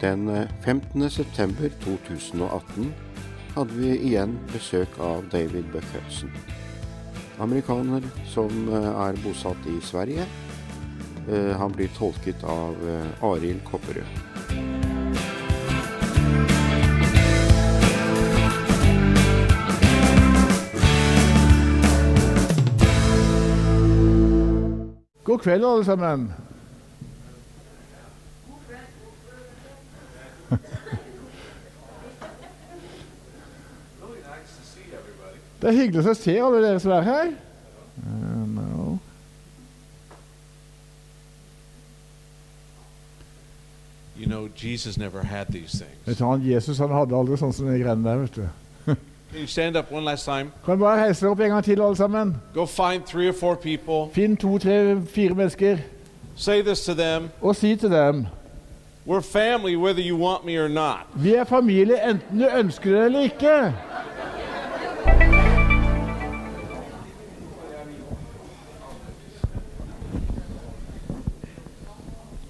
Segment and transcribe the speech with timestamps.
[0.00, 1.10] Den eh, 15.
[1.10, 2.94] september 2018
[3.54, 5.84] hadde vi igjen besøk av David Buck.
[7.38, 10.26] Amerikaner som eh, er bosatt i Sverige.
[11.28, 14.06] Eh, Han blir tolket av eh, Arild Kopperød.
[25.24, 26.47] God kveld, alle sammen.
[35.60, 37.30] Det er hyggelig å se alle dere som er her.
[37.98, 38.98] Uh, no.
[44.18, 47.66] You know, Jesus never had these Vet du, han Jesus han hadde aldri sånn som
[47.66, 48.16] de greiene der.
[48.22, 48.46] vet du.
[49.30, 50.52] Can you stand up one last time?
[50.64, 52.36] Kan bare reise opp en gang til, alle sammen?
[52.54, 54.08] Go find three or four people.
[54.14, 55.78] Finn to, tre, fire mennesker
[56.36, 58.26] Say this to them og si til dem
[59.06, 61.06] We're family whether you want me or not.
[61.14, 63.74] Vi er familie enten du ønsker det eller ikke.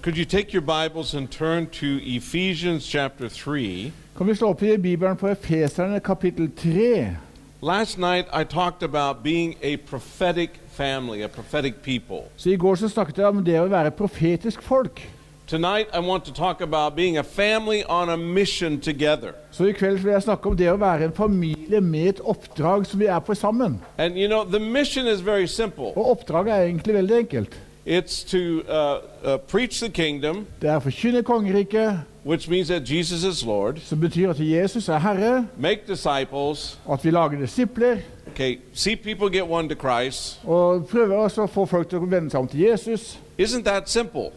[0.01, 3.91] Could you take your Bibles and turn to Ephesians chapter 3?
[4.17, 7.15] Kan vi slå opp i Bibelen på Efeserne kapittel 3?
[7.61, 12.17] Last night I talked about being a prophetic family, a prophetic people.
[12.35, 15.03] Så I går så snakket jeg om det å være profetisk folk.
[15.47, 19.33] Tonight I want to talk about being a family on a mission together.
[19.51, 22.85] Så i kveld vil jeg snakke om det å være en familie med et oppdrag
[22.87, 23.81] som vi er på sammen.
[23.97, 25.91] And you know, the mission is very simple.
[25.97, 27.65] Og oppdraget er egentlig veldig enkelt.
[27.91, 32.85] It's to uh, uh, preach the kingdom, Det er å forkynne kongeriket, which means that
[32.85, 37.97] Jesus is Lord, som betyr at Jesus er herre, make disciples, at vi lager disipler,
[38.27, 40.39] okay, see people get one to Christ.
[40.45, 43.17] og prøve også å få folk til å vende seg om til Jesus.
[43.41, 44.29] Isn't that simple?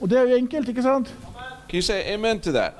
[0.00, 1.14] Og det er jo enkelt, ikke sant?
[1.68, 2.74] Can you say amen to that?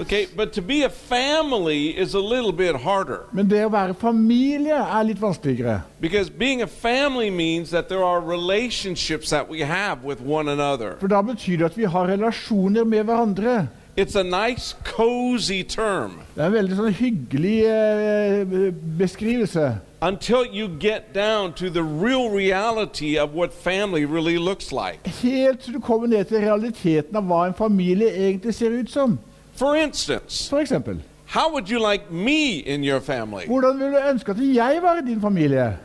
[0.00, 3.94] Okay, but to be a family is a little bit harder Men det å være
[3.94, 5.82] familie er litt vanskeligere.
[6.00, 10.96] because being a family means that there are relationships that we have with one another.
[10.98, 13.68] For da betyr det at vi har relasjoner med hverandre.
[13.96, 19.78] It's a nice, cozy term Det er en veldig sånn hyggelig eh, beskrivelse.
[20.02, 24.98] until you get down to the real reality of what family really looks like.
[25.22, 29.18] Helt til du kommer ned til realiteten av hva en familie egentlig ser ut som.
[29.56, 30.96] For instance, For eksempel.
[31.26, 33.46] how would you like me in your family?
[33.46, 35.78] Hvordan vil du ønske at jeg var i din familie?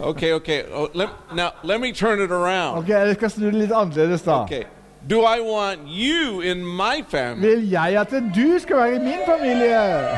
[0.00, 0.64] Okay, okay.
[0.72, 2.78] Oh, let, now, let me turn it around.
[2.78, 4.40] Ok, Jeg skal snu det litt annerledes, da.
[4.42, 4.64] Okay.
[5.10, 7.48] Do I want you in my family?
[7.48, 10.08] Vil jeg at du skal være i min familie?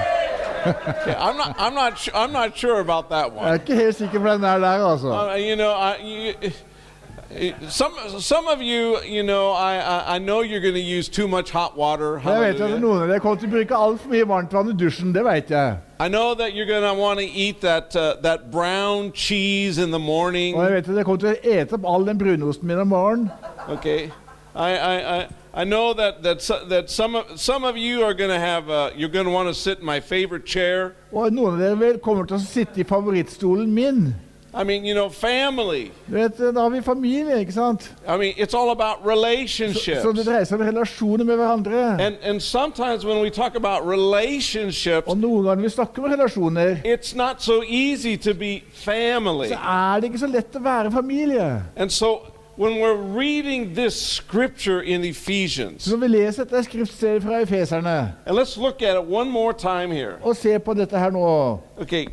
[0.66, 1.56] I'm not.
[1.58, 1.98] I'm not.
[1.98, 3.54] Su- I'm not sure about that Jeg er one.
[3.54, 5.06] ikke helt sikker på den der, der altså.
[5.08, 10.41] Uh, you know, I, you, some some of you, you know, I I, I know
[10.42, 12.20] you're going to use too much hot water.
[12.25, 12.80] Jeg vet at Hallelujah.
[12.80, 15.14] noen av dere kommer til å bruke altfor mye varmtvann i dusjen.
[15.14, 15.76] Det vet jeg.
[16.00, 19.91] I know that you're going to want to eat that uh, that brown cheese in
[19.91, 20.56] the morning.
[20.56, 22.88] Og jeg vet at dere kommer til å ete opp all den brunosten min om
[22.88, 23.30] morgenen.
[23.69, 24.10] Okay,
[24.56, 25.19] I I.
[25.21, 25.27] I
[25.59, 28.91] I know that that that some of some of you are going to have uh,
[28.94, 30.93] you're going to want to sit in my favorite chair.
[31.12, 34.15] Og noen av dere vel kommer til å sitte i favorittstolen min.
[34.55, 35.91] I mean, you know, family.
[36.09, 37.93] Vet, Da har vi familie, ikke sant?
[38.09, 40.03] I mean, it's all about Så, relationships.
[40.03, 41.97] så det dreier seg om relasjoner med hverandre.
[42.00, 46.81] And and sometimes when we talk about relationships, Og noen ganger vi snakker om relasjoner,
[46.84, 49.49] it's not so easy to be family.
[49.49, 51.62] så er det ikke så lett å være familie.
[51.77, 52.21] And so
[52.59, 58.39] when we're reading this scripture in Ephesians, når vi leser dette skriftstedet fra Efeserne, and
[58.39, 60.15] let's look at it one more time here.
[60.22, 62.06] og ser på dette her nå Okay,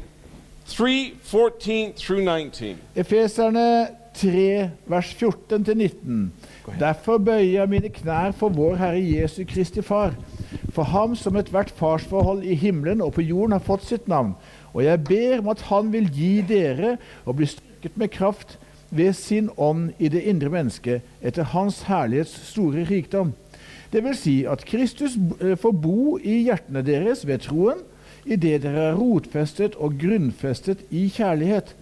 [0.68, 2.78] 3 14 through 19.
[2.96, 6.30] Efeserne 3, vers 14-19.
[6.80, 10.14] Derfor bøyer jeg mine knær for vår Herre Jesu Kristi Far,
[10.70, 14.36] for ham som ethvert farsforhold i himmelen og på jorden har fått sitt navn.
[14.74, 18.58] Og jeg ber om at Han vil gi dere å bli styrket med kraft
[18.94, 23.34] ved sin ånd i det indre mennesket, etter Hans herlighets store rikdom.
[23.94, 27.84] Det vil si at Kristus eh, får bo i hjertene deres ved troen,
[28.24, 31.74] idet dere er rotfestet og grunnfestet i kjærlighet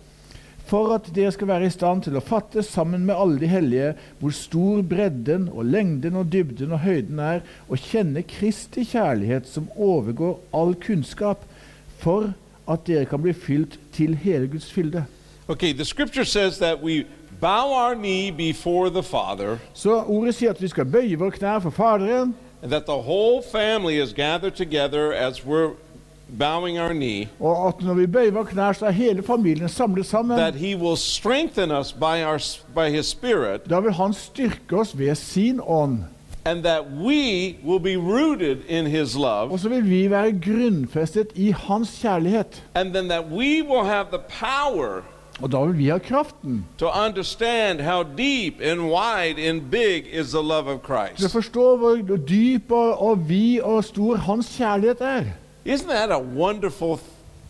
[0.72, 3.90] for at dere skal være i stand til å fatte sammen med alle de hellige
[4.22, 9.68] hvor stor bredden og lengden og dybden og høyden er, og kjenne Kristi kjærlighet som
[9.76, 11.44] overgår all kunnskap,
[12.00, 12.32] for
[12.72, 15.04] at dere kan bli fylt til hele Guds fylde.
[15.52, 17.06] Okay, the scripture says that we
[17.42, 21.60] bow our knee before the Father, Så ordet sier at vi skal bøye våre knær
[21.60, 22.34] for Faderen,
[22.64, 25.72] and that the whole family is gathered together as we're
[26.40, 30.06] bowing our knee, Og at når vi bøyer våre knær, så er hele familien samlet
[30.06, 30.38] sammen.
[30.38, 32.40] that He will strengthen us by, our,
[32.76, 35.98] by His Spirit, Da vil Han styrke oss ved sin ånd.
[36.46, 41.28] and that we will be rooted in His love, Og så vil vi være grunnfestet
[41.36, 42.64] i Hans kjærlighet.
[42.76, 45.02] and then that we will have the power
[45.42, 50.32] Og da vil vi ha kraften to understand how deep and wide and big is
[50.32, 50.82] the love of
[51.18, 55.24] til å forstå hvor dyp og, og vid og stor Hans kjærlighet er.
[55.66, 57.00] Isn't that a wonderful,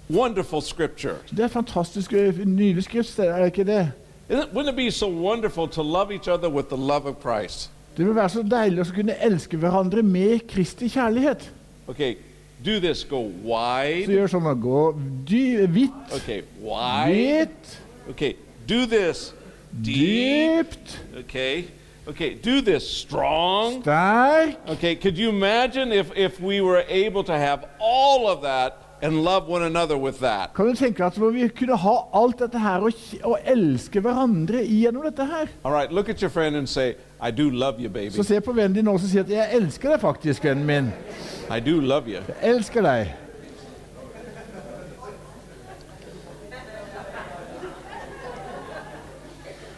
[0.09, 1.15] wonderful scripture?
[1.29, 3.91] Det er fantastisk nylig nydelig skriftsted, er det ikke det?
[4.29, 7.71] Isn't, wouldn't it be so wonderful to love each other with the love of Christ?
[7.97, 11.49] Det vil være så deilig å kunne elske hverandre med Kristi kjærlighet.
[11.87, 12.15] Okay,
[12.63, 13.03] do this.
[13.03, 14.07] Go Så wide.
[14.07, 14.93] gjør sånn at gå
[15.27, 17.47] hvitt, Okay, wide.
[17.47, 17.77] hvitt,
[18.09, 18.33] Okay,
[18.67, 19.33] do this.
[19.83, 20.67] Deep.
[20.67, 21.65] dypt, Okay.
[22.07, 23.81] Okay, do this strong.
[23.83, 24.55] sterk.
[24.67, 28.73] Okay, could you imagine if, if we were able to have all of that
[29.03, 30.53] and love one another with that?
[30.55, 32.93] Kan du tenke at vi kunne ha alt dette her og,
[33.23, 35.47] og elske hverandre gjennom dette her?
[35.63, 38.09] All right, look at your friend and say, I do love you, baby.
[38.09, 40.91] Så se på vennen din nå og si at 'jeg elsker deg faktisk, vennen min'.
[41.51, 42.21] I do love you.
[42.27, 43.15] Jeg elsker deg.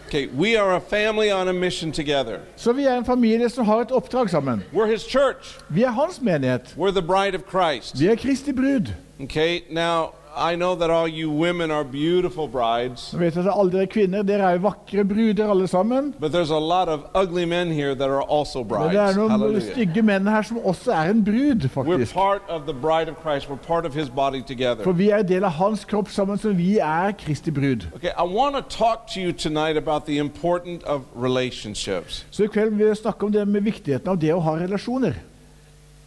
[0.08, 2.40] Okay, we are a family on a mission together.
[2.56, 4.64] Så vi er en familie som har et oppdrag sammen.
[4.74, 5.58] We're his church.
[5.70, 6.76] Vi er hans menighet.
[6.78, 8.00] We're the bride of Christ.
[8.00, 8.94] Vi er Kristi brud.
[9.20, 13.86] Okay, now I know that all you women are beautiful brides, vet at alle dere
[13.88, 16.14] kvinner dere er vakre bruder alle sammen.
[16.20, 18.92] but there's a lot of ugly men here that are also Men brides.
[18.94, 19.62] det er noen Hallelujah.
[19.74, 22.14] stygge menn her som også er en brud, We're faktisk.
[22.14, 23.50] part of the bride of Christ.
[23.50, 24.92] We're part of his body For together.
[24.92, 27.86] vi er del av hans kropp sammen, så vi er Kristi brud.
[27.96, 32.26] Okay, I want to talk to you tonight about the importance of relationships.
[32.32, 35.14] Så i kveld vil jeg snakke om det med viktigheten av det å ha relasjoner.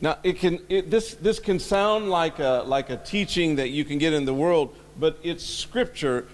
[0.01, 3.85] Now, it can it, this this can sound like a like a teaching that you
[3.85, 6.27] can get in the world, but it's scripture.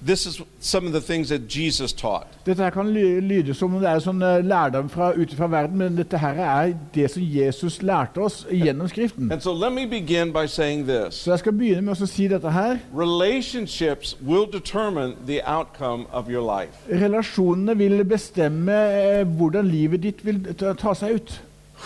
[0.00, 2.28] This is some of the things that Jesus taught.
[2.44, 5.96] Dette kan lyde som om det er sånn eh, lærdom fra, ute fra verden, men
[5.98, 9.32] dette her er det som Jesus lærte oss gjennom Skriften.
[9.32, 11.18] And so let me begin by saying this.
[11.18, 12.78] Så jeg skal begynne med å si dette her.
[12.94, 16.78] Relationships will determine the outcome of your life.
[16.86, 21.40] Relasjonene vil bestemme eh, hvordan livet ditt vil ta, ta seg ut.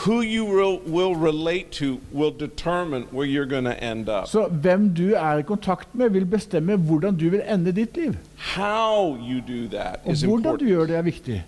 [0.06, 4.26] Who you will, will relate to will determine where you're going to end up.
[4.26, 8.14] Så hvem du er i kontakt med, vil bestemme hvordan du vil ende ditt liv.
[8.56, 11.44] How you do that Og is hvordan du gjør det, er viktig.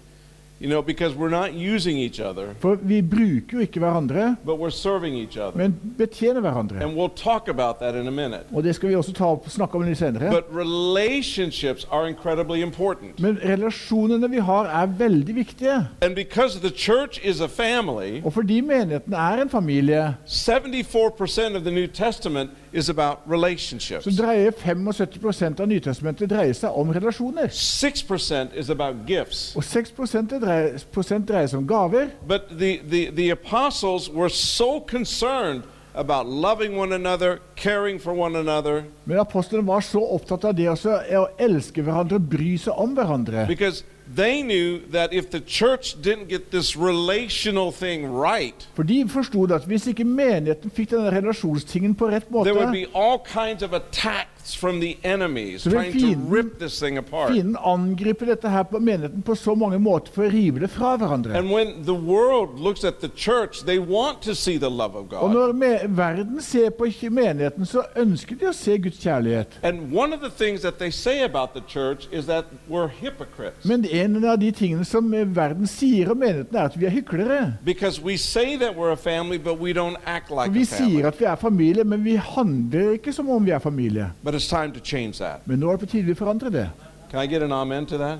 [0.64, 4.58] You know, because we're not using each other, For vi bruker jo ikke hverandre, but
[4.58, 5.58] we're serving each other.
[5.58, 6.80] men betjener hverandre.
[6.82, 8.44] And we'll talk about that in a minute.
[8.52, 10.30] Og det skal vi også ta opp, snakke om litt senere.
[10.30, 13.20] But relationships are incredibly important.
[13.20, 15.88] Men relasjonene vi har, er veldig viktige.
[16.00, 21.62] And because the church is a family, Og fordi menigheten er en familie, 74% of
[21.62, 24.04] the New Testament is about relationships.
[24.04, 27.46] så dreier 75 av Nytestamentet dreier seg om relasjoner.
[27.48, 29.56] 6% is about gifts.
[29.56, 29.92] Og 6
[30.40, 32.10] dreier, prosent dreier seg om gaver.
[32.28, 35.62] But the, the, the apostles were so concerned
[35.94, 40.68] about loving one another, caring for one another, Men apostlene var så opptatt av det
[40.68, 43.46] også, å elske hverandre, bry seg om hverandre.
[43.46, 49.04] because they knew that if the church didn't get this relational thing right, For de
[49.08, 53.18] forstod at hvis ikke menigheten fikk denne relasjonstingen på rett there would måte, be all
[53.18, 57.30] kinds of enemies Så vil trying to fienden- rip this thing apart.
[57.32, 60.96] fienden angriper dette her på menigheten på så mange måter for å rive det fra
[60.96, 61.34] hverandre.
[61.36, 65.04] And when the world looks at the church, they want to see the love of
[65.04, 65.30] Og God.
[65.34, 69.46] når verden ser på menigheten, så ønsker de å se Guds kjærlighet.
[69.62, 73.64] And one of the things that they say about the church is that we're hypocrites.
[73.64, 76.90] Men en av de tingene som eh, verden sier om menigheten, er at vi er
[76.90, 77.54] hyklere.
[77.64, 80.92] Because we say that we're a family, but we don't act like vi a family.
[80.96, 84.10] sier at vi er familie, men vi handler ikke som om vi er familie.
[84.22, 85.40] But it's time to change that.
[85.46, 86.70] Men nå er det på tide vi forandrer det.
[87.10, 88.18] Can I get an amen to that?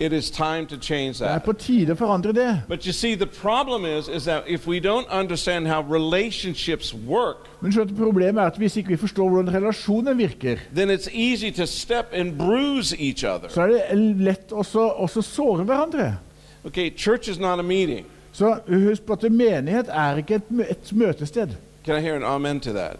[0.00, 1.44] It is time to change Det er that.
[1.44, 2.62] på tide å forandre det.
[2.68, 7.36] But you see, the problem is, is that if we don't understand how relationships work,
[7.60, 11.50] Men skjønte, problemet er at hvis ikke vi forstår hvordan relasjonen virker, then it's easy
[11.50, 13.48] to step and bruise each other.
[13.48, 16.16] så er det lett også også såre hverandre.
[16.64, 18.06] Okay, church is not a meeting.
[18.32, 21.48] Så husk på at menighet er ikke et, mø- et møtested.
[21.84, 22.96] Can I hear an amen to that?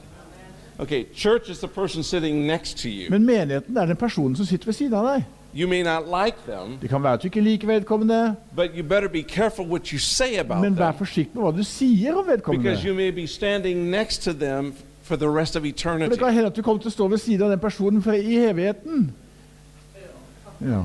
[0.78, 3.10] Okay, church is the person sitting next to you.
[3.10, 5.24] Men menigheten er den personen som sitter ved siden av deg.
[5.56, 8.82] You may not like them, Det kan være at du ikke liker vedkommende, but you
[8.82, 12.26] better be careful what you say about men vær forsiktig med hva du sier om
[12.26, 12.64] vedkommende.
[12.64, 16.32] because you may be standing next to them for the rest of For det kan
[16.32, 19.12] hende at du kommer til å stå ved siden av den personen for i evigheten.
[20.60, 20.82] Ja.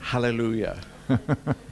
[0.00, 0.76] Hallelujah.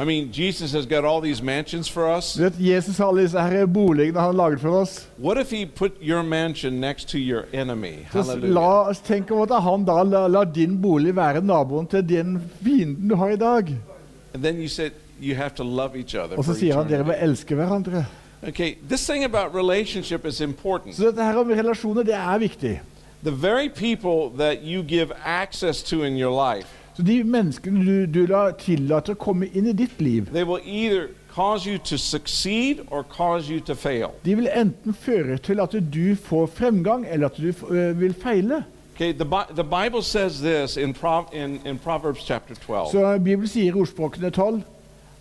[0.00, 2.34] I mean, Jesus has got all these mansions for us.
[2.34, 5.08] Du vet, Jesus har alle disse her boligene han laget for oss.
[5.16, 8.06] What if he put your mansion next to your enemy?
[8.12, 13.28] Så la at han da la din bolig være naboen til den fienden du har
[13.28, 13.76] i dag.
[14.34, 16.36] And then you said you have to love each other.
[16.36, 18.04] Og så sier han dere må elske hverandre.
[18.48, 20.96] Okay, this thing about relationship is important.
[20.96, 22.80] Så dette her om relasjoner, det er viktig.
[23.22, 28.06] The very people that you give access to in your life, Så de menneskene du,
[28.10, 31.96] du la tillater å komme inn i ditt liv, they will either cause you to
[31.96, 34.10] succeed or cause you to fail.
[34.24, 38.64] de vil enten føre til at du får fremgang, eller at du uh, vil feile.
[38.96, 42.90] Okay, the, Bi- the Bible says this in, Pro in, in Proverbs chapter 12.
[42.90, 44.62] Så Bibelen sier i ordspråkene 12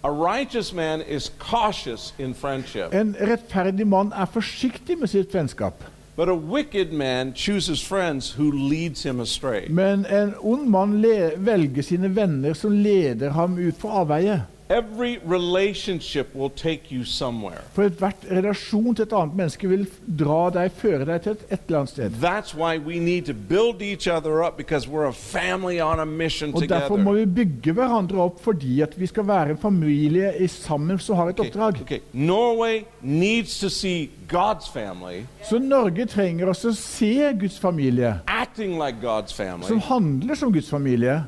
[0.03, 5.83] A righteous man is cautious in friendship, en rettferdig mann er forsiktig med sitt vennskap.
[6.17, 9.67] But a wicked man chooses friends who leads him astray.
[9.69, 11.01] Men en ond mann
[11.37, 14.39] velger sine venner som leder ham ut på avveie.
[14.69, 17.61] Every relationship will take you somewhere.
[17.73, 19.85] For hvert relasjon til et annet menneske vil
[20.19, 22.17] dra deg, føre deg til et, et eller annet sted.
[22.21, 26.05] That's why we need to build each other up because we're a family on a
[26.05, 30.33] mission Og Derfor må vi bygge hverandre opp fordi at vi skal være en familie
[30.39, 31.81] i sammen som har et Okay, oppdrag.
[31.81, 31.99] okay.
[32.13, 38.75] Norway needs to see God's family Så Norge trenger også å se Guds familie, acting
[38.75, 39.31] like God's
[39.67, 41.23] som handler som Guds familie.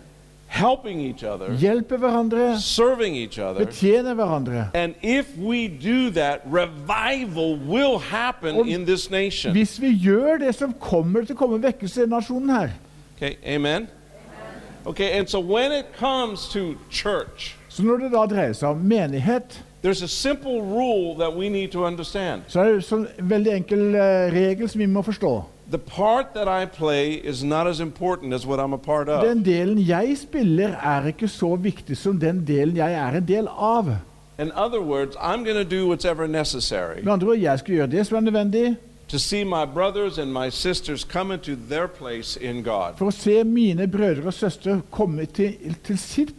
[0.49, 3.65] Helping each other, Hjelper hverandre, serving each other.
[3.65, 4.69] betjener hverandre.
[4.73, 9.51] And if we do that, revival will happen Og in this nation.
[9.51, 12.69] Hvis vi gjør det, så kommer det til å komme vekkelse i nasjonen her.
[13.17, 13.87] Okay, amen?
[14.85, 18.77] Okay, and so when it comes to church, Så når det da dreier seg om
[18.77, 22.41] menighet, there's a simple rule that we need to understand.
[22.47, 25.43] så er det en sånn veldig enkel eh, regel som vi må forstå.
[25.71, 29.23] The part that I play is not as important as what I'm a part of.
[29.23, 33.47] Den delen jeg spiller, er ikke så viktig som den delen jeg er en del
[33.47, 33.95] av.
[34.39, 37.87] In other words, I'm going to do whatever necessary Med andre ord, jeg skal gjøre
[37.87, 38.75] det som er nødvendig
[39.09, 42.95] to see my brothers and my sisters come into their place in God.
[42.97, 46.33] for å se mine brødre og søstre komme til, til sitt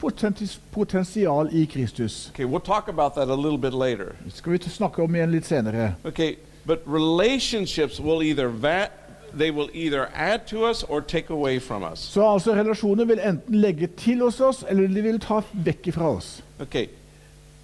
[0.72, 2.30] potensial i Kristus.
[2.34, 4.14] Okay, we'll talk about that a little bit later.
[4.24, 5.94] Det skal vi snakke om igjen litt senere.
[6.04, 8.90] Okay, but relationships will either va-
[9.38, 11.98] they will either add to us or take away from us.
[11.98, 16.16] Så altså relasjoner vil enten legge til hos oss, eller de vil ta vekk fra
[16.16, 16.42] oss.
[16.60, 16.86] Okay,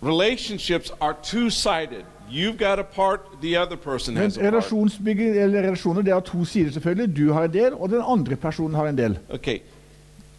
[0.02, 2.04] relationships are two-sided.
[2.30, 4.72] You've got a part, the other person Men has a part.
[5.04, 7.16] eller relasjoner det har to sider, selvfølgelig.
[7.16, 9.18] Du har en del, og den andre personen har en del.
[9.30, 9.58] Okay,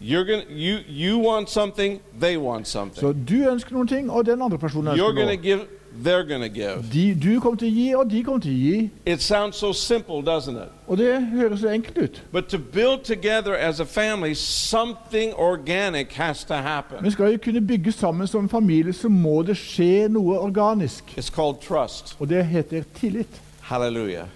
[0.02, 3.00] you're gonna you you want something, they want something.
[3.00, 5.60] Så du ønsker noen ting, og den andre personen ønsker noe.
[5.98, 6.84] Give, they're gonna give.
[6.94, 8.90] De, du kommer til å gi, og de kommer til å gi.
[9.06, 10.70] It sounds so simple, doesn't it?
[10.88, 12.22] Og det høres så enkelt ut.
[12.32, 16.98] But to build together as a family, something organic has to happen.
[17.02, 21.04] Men skal vi kunne bygge sammen som familie, så må det skje noe organisk.
[21.18, 22.16] It's called trust.
[22.20, 23.42] Og det heter tillit.
[23.62, 24.28] Hallelujah.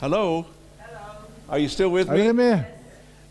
[0.00, 0.44] Hello.
[1.48, 2.32] Are you still with Er me?
[2.32, 2.64] med?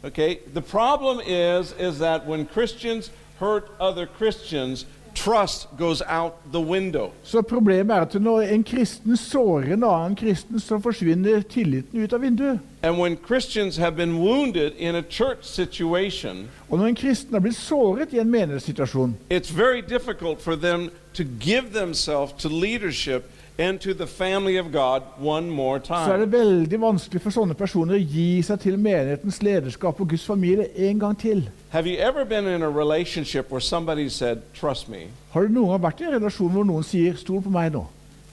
[0.03, 0.37] Okay.
[0.53, 4.85] The problem is is that when Christians hurt other Christians,
[5.15, 7.11] trust goes out the window.
[7.23, 12.13] Så problemet er at når en kristen sårer en annen kristen, så forsvinner tilliten ut
[12.13, 12.59] av vinduet.
[12.83, 17.39] And when Christians have been wounded in a church situation, Og når en kristen har
[17.39, 23.23] blitt såret i en menighetssituasjon, it's very difficult for them to give themselves to leadership
[23.57, 27.55] and to the family of God one more så er det veldig vanskelig for sånne
[27.55, 31.49] personer å gi seg til menighetens lederskap og Guds familie en gang til.
[31.69, 35.71] Have you ever been in a relationship where somebody said, Trust me, Har du noen
[35.71, 37.85] gang vært i en relasjon hvor noen sier 'stol på meg nå',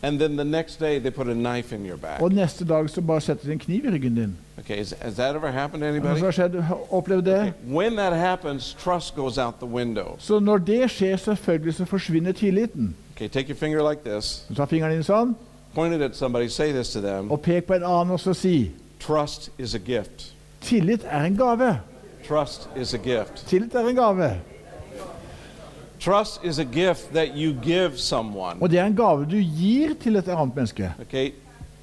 [0.02, 2.22] and then the next day they put a knife in your back?
[2.22, 4.36] og neste dag så bare setter de en kniv i ryggen din?
[4.58, 6.20] Okay, is, has that ever happened to anybody?
[6.20, 6.64] har skjedd?
[6.90, 7.40] Opplevd det?
[7.40, 10.16] Okay, When that happens, trust goes out the window.
[10.18, 12.96] Så når det skjer, selvfølgelig så forsvinner tilliten.
[13.22, 15.36] Okay, take your finger like this, tar fingeren din sånn,
[15.76, 18.32] point it at somebody, say this to them og pek på en annen og så
[18.34, 20.32] si Trust is a gift.
[20.60, 21.68] tillit er en gave.
[22.26, 23.44] Trust is a gift.
[23.46, 24.28] Tillit er en gave.
[26.02, 28.58] Trust is a gift that you give someone.
[28.58, 30.90] Og det er en gave du gir til et annet menneske.
[31.06, 31.30] Okay?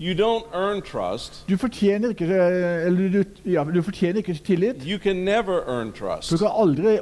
[0.01, 1.43] You don't earn trust.
[1.49, 4.75] Du fortjener ikke, eh, eller du, ja, du fortjener ikke tillit.
[4.87, 5.91] You can never earn
[6.31, 6.93] Du kan aldri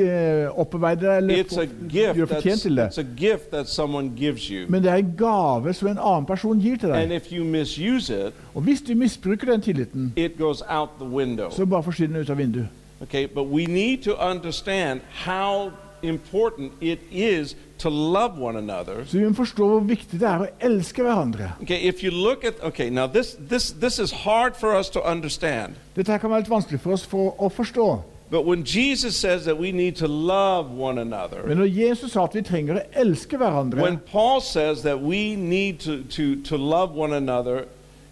[0.00, 2.86] eh, opparbeide deg eller It's a gift gjøre fortjent til det.
[2.86, 4.64] it's a gift that someone gives you.
[4.68, 7.16] Men det er en gave som en annen person gir til And deg.
[7.16, 11.50] if you misuse it, Og hvis du misbruker den tilliten, it goes out the window.
[11.50, 12.68] så bare forsvinner den ut av vinduet.
[13.02, 15.70] Okay, but we need to understand how
[16.02, 19.04] important it is to love one another.
[19.06, 21.52] Så vi må forstå hvor viktig det er å elske hverandre.
[21.62, 25.00] Okay, if you look at okay, now this this this is hard for us to
[25.02, 25.74] understand.
[25.96, 27.88] Dette her kan være litt vanskelig for oss for å forstå.
[28.32, 32.24] But when Jesus says that we need to love one another, Men når Jesus sa
[32.24, 36.56] at vi trenger å elske hverandre when Paul says that we need to, to, to
[36.56, 37.66] love one another,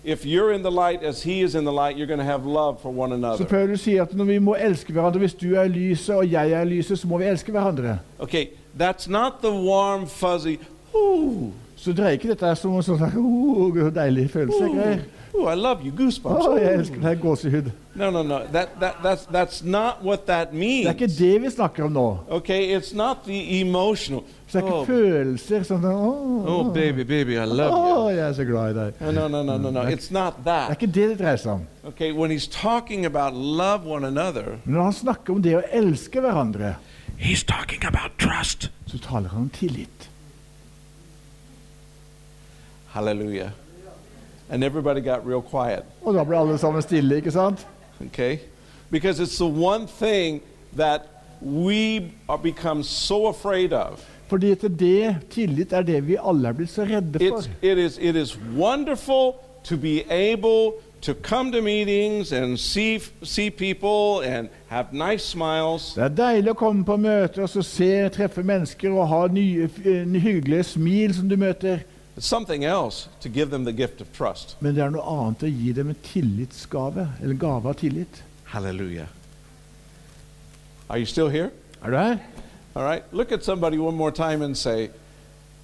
[0.05, 2.47] if you're in the light as he is in the light, you're going to have
[2.47, 3.45] love for one Så another.
[3.45, 6.65] Paulus sier at når vi må elske hverandre Hvis du er lyset og jeg er
[6.65, 7.99] lyset, så må vi elske hverandre.
[8.19, 8.47] Okay,
[8.79, 10.57] that's not the warm, fuzzy,
[10.95, 14.67] ooh, Så det er ikke dette som en sånn oh, deilig følelse.
[14.69, 14.99] Greier.
[15.33, 16.45] ooh, I love you, goosebumps.
[16.45, 17.71] Oh, jeg elsker deg, gåsehud.
[17.95, 18.41] No, no, no.
[18.53, 22.19] That, that, that's, that's not what that Det er ikke det vi snakker om nå.
[22.29, 24.21] Okay, it's not the emotional.
[24.47, 28.19] Så det er ikke Oh, følelser sånn oh, oh, baby, baby, I love oh, you.
[28.19, 29.01] jeg er så glad i deg.
[29.17, 29.87] No, no, no, no, no.
[29.89, 31.65] It's not Det er ikke det det dreier seg om.
[31.95, 36.21] Okay, when he's talking about love one another, når han snakker om det å elske
[36.21, 36.77] hverandre,
[37.17, 38.69] he's talking about trust.
[38.91, 40.10] så taler han om tillit.
[42.93, 43.53] Hallelujah.
[44.51, 45.85] And everybody got real quiet.
[46.03, 47.67] Og da ble alle sammen stille, ikke sant?
[48.07, 48.39] Okay?
[48.91, 50.41] Because it's the one thing
[50.77, 51.03] that
[51.41, 54.03] we are become so afraid of.
[54.29, 57.39] Fordi etter det, tillit er det vi alle er blitt så redde for.
[57.41, 63.01] It's, it, is, it is wonderful to be able to come to meetings and see,
[63.23, 65.95] see people and have nice smiles.
[65.95, 69.65] Det er deilig å komme på møter og så se, treffe mennesker og ha nye,
[69.71, 69.81] f-
[70.27, 71.83] hyggelige smil som du møter.
[72.17, 74.57] It's something else to give them the gift of trust.
[74.61, 78.23] Men det er noe annet å gi dem en tillitsgave, eller gave av tillit.
[78.51, 79.07] Hallelujah.
[80.89, 81.51] Are you still here?
[81.83, 82.19] Er du her?
[82.75, 83.05] All right.
[83.13, 84.91] Look at somebody one more time and say,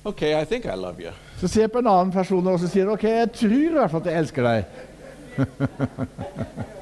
[0.05, 1.13] okay, I think I love you.
[1.41, 3.91] Så se på en annen person og så sier du, ok, jeg tror i hvert
[3.91, 4.65] fall at jeg elsker deg.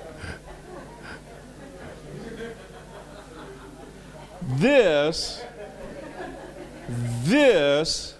[4.60, 5.42] This,
[7.24, 8.14] this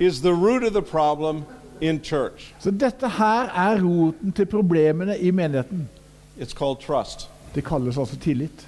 [0.00, 1.44] is the root of the problem
[1.80, 2.54] in church.
[2.60, 5.88] Så dette her er roten til problemene i menigheten.
[6.40, 7.28] It's called trust.
[7.54, 8.66] Det kalles altså tillit.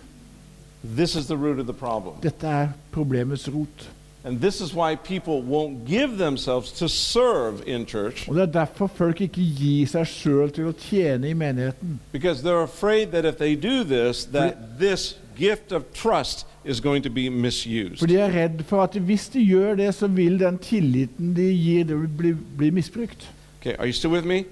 [0.96, 2.14] This is the root of the problem.
[2.22, 3.88] Dette er problemets rot.
[4.24, 8.46] And this is why people won't give themselves to serve in church Og Det er
[8.46, 12.00] derfor folk ikke gir seg selv til å tjene i menigheten.
[12.12, 17.02] because they're afraid that if they do this that this gift of trust is going
[17.04, 17.98] to be misused.
[17.98, 21.42] For de er redd for at hvis de gjør det, så vil den tilliten de
[21.54, 23.30] gir, det bli, bli misbrukt.
[23.60, 24.44] Okay, are you still with me?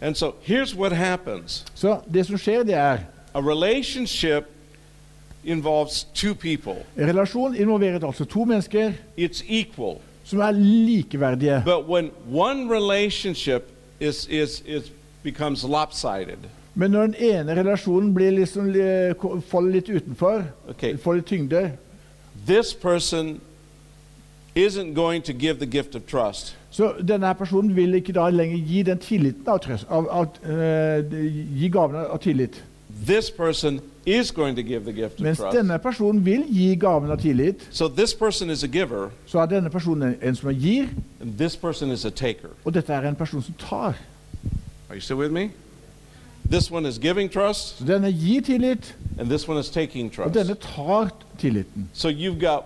[0.00, 1.64] And so here's what happens.
[1.74, 2.98] Så det som skjer, det er
[3.34, 4.44] A relationship
[5.44, 6.74] involves two people.
[6.98, 9.96] en relasjon involverer altså to mennesker It's equal.
[10.24, 11.62] som er likeverdige.
[11.64, 13.62] But when one relationship
[14.00, 16.38] is, is, is becomes lopsided,
[16.74, 19.14] Men når den ene relasjonen blir liksom, eh,
[19.50, 20.96] faller litt utenfor, Okay.
[20.96, 21.72] får litt tyngde,
[22.46, 23.40] this person
[24.56, 26.56] isn't going to give the gift of trust.
[26.70, 31.58] så denne personen vil ikke da lenger gi den tilliten av, trøst, av, av uh,
[31.60, 32.62] gi gaven av tillit.
[33.06, 35.56] This person is going to give the gift of Mens trust.
[35.56, 39.46] denne personen vil gi gaven av tillit, So this person is a giver, så er
[39.46, 40.86] denne personen en, en som gir,
[41.20, 42.48] and this person is a taker.
[42.64, 43.94] og dette er en person som tar.
[44.88, 45.50] Are you still with me?
[46.50, 50.34] This one is giving trust, Så denne gir tillit, and this one is taking og
[50.34, 51.88] denne tar tilliten.
[51.92, 52.64] So you've got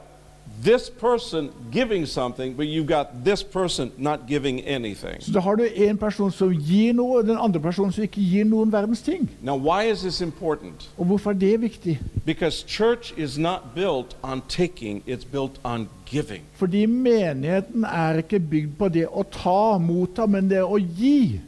[0.62, 5.20] this person giving something, but you've got this person not giving anything.
[5.20, 8.20] Så da har du en person som gir noe, og den andre personen som ikke
[8.20, 9.30] gir noen verdens ting.
[9.42, 10.90] Now, why is this important?
[10.98, 12.00] Og hvorfor er det viktig?
[12.24, 16.42] Because church is not built on taking, it's built on giving.
[16.52, 21.40] Fordi menigheten er ikke bygd på det å ta, motta, men det å gi.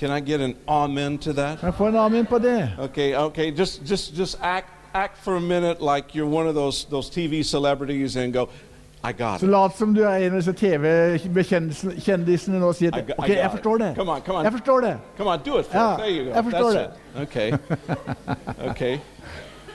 [0.00, 1.58] Can I get an amen to that?
[1.58, 2.70] Kan jeg få en amen på det?
[2.78, 6.86] Okay, okay, just just just act act for a minute like you're one of those
[6.90, 8.48] those TV celebrities and go,
[9.04, 9.50] I got Så it.
[9.52, 13.42] lat som du er en av disse TV-kjendisene nå og sier I OK, I jeg
[13.42, 13.80] got forstår it.
[13.82, 13.94] det.
[13.96, 14.44] Come on, come on.
[14.44, 14.98] Jeg forstår det.
[15.16, 15.96] Come on, do it for Ja.
[15.96, 16.30] There you go.
[16.34, 16.90] jeg forstår That's it.
[17.22, 17.52] Okay.
[18.70, 18.98] okay.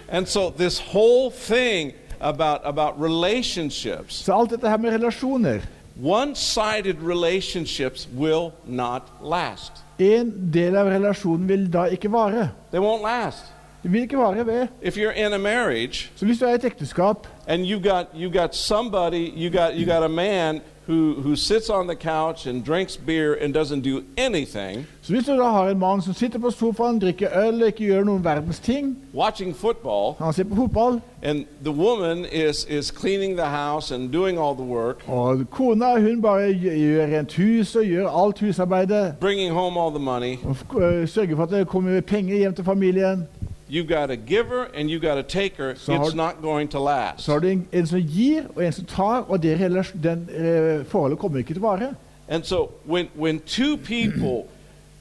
[0.09, 5.59] And so this whole thing about about relationships, Så alt dette her med relasjoner
[6.03, 9.71] one-sided relationships will not last.
[9.99, 12.49] En del av relasjonen vil da ikke vare.
[12.71, 13.51] They won't last.
[13.83, 14.67] Det vil ikke vare ved.
[14.81, 18.05] If you're in a marriage Så hvis du er i et ekteskap, and you got
[18.15, 22.47] you got somebody you got you got a man who who sits on the couch
[22.47, 26.13] and drinks beer and doesn't do anything så hvis du da har en mann som
[26.13, 30.43] sitter på sofaen, drikker øl og ikke gjør noen verdens ting, watching football han ser
[30.43, 35.03] på fotball, and the woman is is cleaning the house and doing all the work
[35.07, 39.89] og kona hun bare gjør gjør rent hus og gjør alt husarbeidet, bringing home all
[39.91, 43.27] the money og f- øh, sørger for at det kommer penger hjem til familien,
[43.69, 47.31] you've got a giver and you've got a taker it's not going to last så
[47.31, 51.19] har du en, en som gir og en som tar, og det den øh, forholdet
[51.19, 51.95] kommer ikke til å vare.
[52.27, 54.43] and so when when two people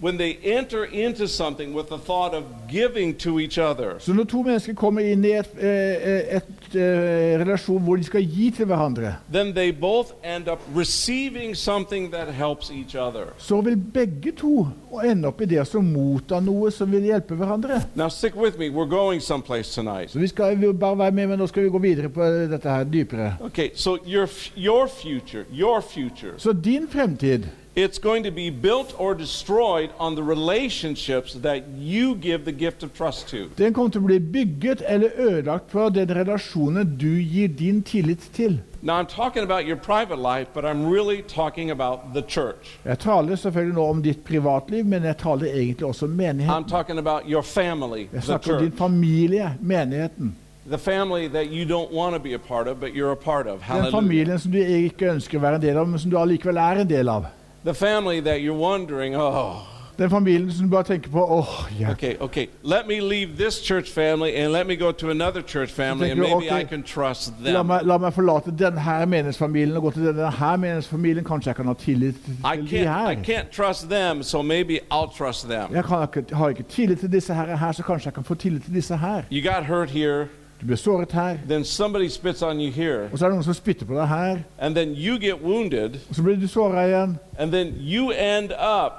[0.00, 4.24] when they enter into something with the thought of giving to each other, Så når
[4.24, 8.66] to mennesker kommer inn i et, et, et, eh, relasjon hvor de skal gi til
[8.66, 13.24] hverandre, then they both end up receiving something that helps each other.
[13.38, 14.66] så vil begge to
[15.04, 17.82] ende opp i det som mottar noe som vil hjelpe hverandre.
[17.94, 18.68] Now, stick with me.
[18.70, 20.10] We're going someplace tonight.
[20.10, 22.68] Så vi skal vi bare være med, men nå skal vi gå videre på dette
[22.68, 23.36] her dypere.
[23.40, 27.44] Okay, so your your future, your future, Så din fremtid
[27.76, 32.82] it's going to be built or destroyed on the relationships that you give the gift
[32.82, 33.36] of trust to.
[33.58, 38.30] den kommer til å bli bygget eller ødelagt på den relasjonen du gir din tillit
[38.32, 38.60] til.
[38.82, 42.78] Now, I'm talking about your private life, but I'm really talking about the church.
[42.84, 46.68] Jeg taler selvfølgelig nå om ditt privatliv, men jeg taler egentlig også om I'm menigheten.
[46.68, 50.34] talking about your family, Jeg snakker om din familie, menigheten.
[50.68, 53.46] The family that you don't want to be a part of, but you're a part
[53.46, 53.60] of.
[53.68, 56.56] Den familien som du ikke ønsker å være en del av, men som du allikevel
[56.56, 57.24] er en del av.
[57.64, 59.62] The family that you're wondering, oh,
[59.98, 61.90] Den familien som bare tenker på åh, ja.
[61.90, 65.70] okay, okay, let me leave this church family and let me go to another church
[65.70, 66.60] family and maybe okay.
[66.60, 70.56] I can trust La meg, la meg forlate denne menighetsfamilien og gå til denne her
[70.56, 71.24] menighetsfamilien.
[71.24, 73.10] Kanskje jeg kan ha tillit I til de her.
[73.10, 75.74] I can't trust them, so maybe I'll trust them.
[75.74, 78.62] Jeg kan har ikke tillit til disse her, her, så kanskje jeg kan få tillit
[78.64, 79.22] til disse her.
[79.30, 80.26] You got hurt here,
[80.60, 83.44] Du blir såret her, then somebody spits on you here, og så er det noen
[83.44, 86.86] som spytter på deg her, and then you get wounded, og så blir du såra
[86.86, 88.92] igjen, and then you end up,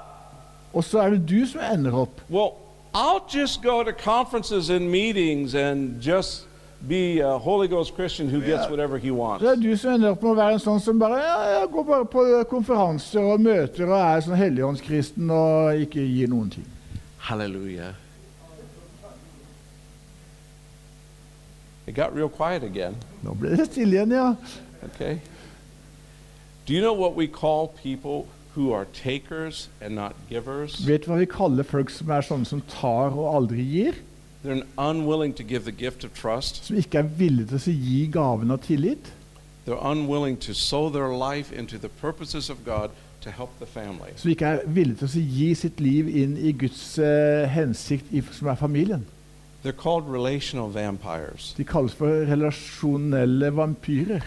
[0.72, 2.20] og så er det du som ender opp.
[2.30, 2.52] well,
[2.94, 6.46] I'll just go to conferences and meetings and just
[6.88, 9.42] be a Holy Ghost Christian who gets whatever he wants.
[9.44, 11.68] Så er du som ender opp med å være en sånn som bare ja, jeg
[11.72, 16.66] går bare på konferanser og møter og er sånn helligåndskristen og ikke gir noen ting.
[17.18, 17.92] Hallelujah.
[21.86, 22.96] It got real quiet again.
[23.22, 24.34] Nå ble det stille igjen, ja.
[24.84, 25.20] Okay.
[26.66, 30.80] Do you know what we call people who are takers and not givers?
[30.86, 34.00] Vet du hva vi kaller folk som er sånne som tar og aldri gir?
[34.42, 36.64] They're unwilling to give the gift of trust.
[36.66, 39.12] Som ikke er villige til å gi gaven av tillit?
[39.66, 42.90] They're unwilling to sow their life into the purposes of God
[43.22, 44.10] to help the family.
[44.16, 48.22] Som ikke er villige til å gi sitt liv inn i Guds uh, hensikt, i,
[48.32, 49.06] som er familien?
[49.66, 51.52] They're called relational vampires.
[51.56, 54.22] De kalles for relasjonelle vampyrer.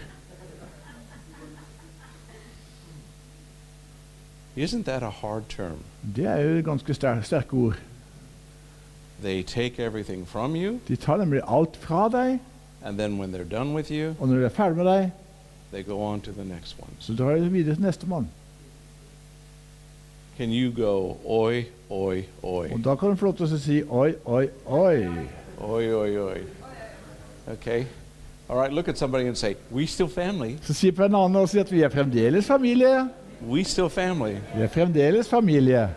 [4.58, 5.78] Isn't that a hard term?
[6.15, 7.80] Det er jo ganske ster sterke ord.
[9.21, 12.39] They take everything from you, De tar nemlig alt fra deg,
[12.84, 15.12] and then when they're done with you, og når de er ferdig med deg,
[15.71, 16.91] they go on to the next one.
[16.99, 18.28] så drar de videre til nestemann.
[20.39, 22.71] Can you go, oi, oi, oi?
[22.71, 25.02] Og da kan du få lov til å si oi, oi, oi.
[25.60, 26.38] Oi, oi, oi.
[27.58, 27.84] Okay?
[28.47, 30.56] All right, look at somebody and say, We still family.
[30.62, 33.10] Så si på en annen og si at vi er fremdeles familie.
[33.43, 34.39] We still family.
[34.56, 35.89] Vi er fremdeles familie.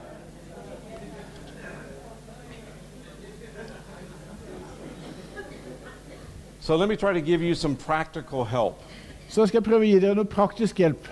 [6.61, 8.83] So let me try to give you some practical help.
[9.29, 11.07] Så skal jeg prøve å gi dere noe praktisk hjelp.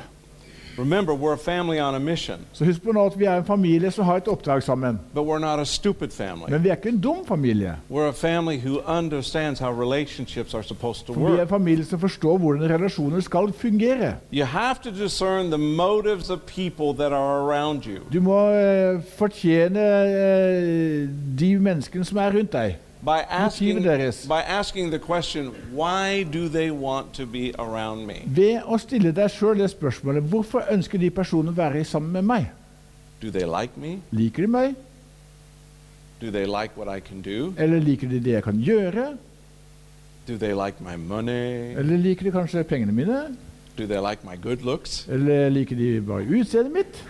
[0.78, 3.44] Remember, we're a family on a mission, Så husk på nå at vi er en
[3.44, 4.98] familie som har et oppdrag sammen.
[5.14, 6.50] but we're not a stupid family.
[6.50, 7.76] Men vi er ikke en dum familie.
[7.90, 11.84] We're a family who understands how relationships are supposed to For vi er en familie
[11.84, 14.14] som forstår hvordan relasjoner skal fungere.
[14.32, 17.98] You have to discern the motives of people that are around you.
[18.12, 21.08] Du må uh, fortjene uh,
[21.40, 22.76] de menneskene som er rundt deg.
[23.02, 23.82] By asking,
[24.28, 28.22] by asking the question, why do they want to be around me?
[28.26, 32.22] Ved å stille deg sjøl det spørsmålet hvorfor ønsker de personene å være sammen med
[32.28, 32.50] meg.
[33.22, 34.02] Do they like me?
[34.12, 34.74] Liker de meg,
[36.20, 37.54] Do they like what I can do?
[37.56, 39.16] eller liker de det jeg kan gjøre?
[40.28, 41.72] Do they like my money?
[41.80, 43.36] Eller liker de kanskje pengene mine?
[43.78, 45.06] Do they like my good looks?
[45.08, 47.00] Eller liker de bare utseendet mitt?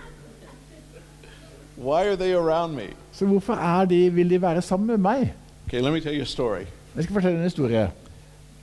[1.77, 2.93] Why are they around me?
[3.13, 5.33] Så hvorfor er de, vil de være sammen med meg?
[5.71, 6.65] Okay, let me tell you a story.
[6.97, 7.91] Jeg skal fortelle en historie.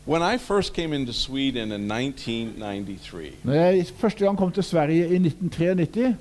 [0.08, 4.98] When I first came into Sweden in 1993, Når jeg første gang kom til Sverige
[4.98, 6.16] i 1993,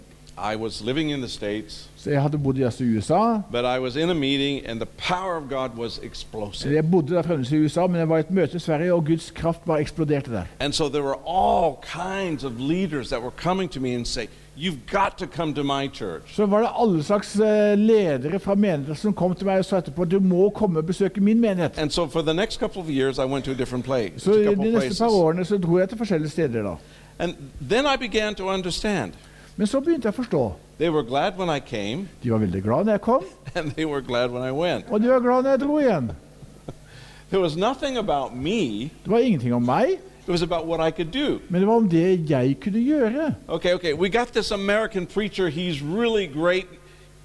[0.52, 3.96] I was living in the States, så jeg hadde bodd i USA but I was
[3.96, 6.74] in a meeting and the power of God was explosive.
[6.74, 9.04] Jeg bodde der fremdeles i USA, men jeg var i et møte i Sverige, og
[9.04, 10.42] Guds kraft bare eksploderte der.
[10.60, 14.26] And so there were all kinds of leaders that were coming to me and say,
[14.58, 16.34] You've got to come to my church.
[16.36, 19.76] Så var det alle slags eh, ledere fra menigheter som kom til meg og sa
[19.82, 21.78] etterpå du må komme og besøke min menighet.
[21.78, 24.32] And so for the next couple of years, I went to a different place, Så
[24.32, 26.74] de neste par årene så dro jeg til forskjellige steder da.
[27.18, 27.34] And
[27.68, 29.12] then I began to understand.
[29.56, 30.52] Men så begynte jeg å forstå.
[30.78, 33.24] They were glad when I came, De var veldig glad når jeg kom,
[33.56, 34.84] and they were glad when I went.
[34.90, 36.10] og de var glad når jeg dro igjen.
[37.30, 40.90] There was nothing about me, Det var ingenting om meg, it was about what I
[40.90, 41.38] could do.
[41.48, 43.34] men det var om det jeg kunne gjøre.
[43.48, 46.66] Okay, okay, we got this American preacher, he's really great.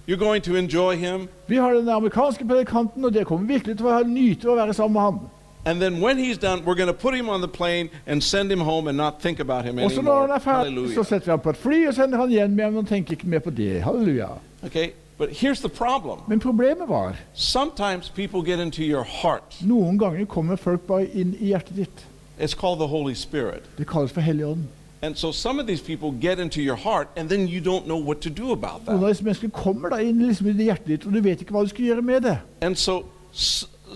[0.08, 1.28] You're going to enjoy him.
[1.48, 4.94] Vi har den amerikanske predikanten, og det kommer virkelig til å nyte å være sammen
[4.94, 5.20] med han.
[5.66, 8.52] And then when he's done, we're going to put him on the plane and send
[8.52, 11.32] him home and not think about him så når han er ferdig, så setter vi
[11.32, 13.82] ham på et fly og sender han hjem igjen og tenker ikke mer på det.
[13.84, 14.28] Halleluja.
[14.66, 16.20] Okay, but here's the problem.
[16.28, 19.58] Men problemet var Sometimes people get into your heart.
[19.62, 22.06] noen ganger kommer folk bare inn i hjertet ditt.
[22.42, 23.64] It's called the Holy Spirit.
[23.78, 24.68] Det kalles for Helligånden.
[25.04, 27.98] And so some of these people get into your heart and then you don't know
[28.08, 29.10] what to do about Noen av that.
[29.10, 31.68] disse menneskene kommer da inn liksom i hjertet ditt, og du vet ikke hva du
[31.70, 32.38] skal gjøre med det.
[32.62, 33.04] And so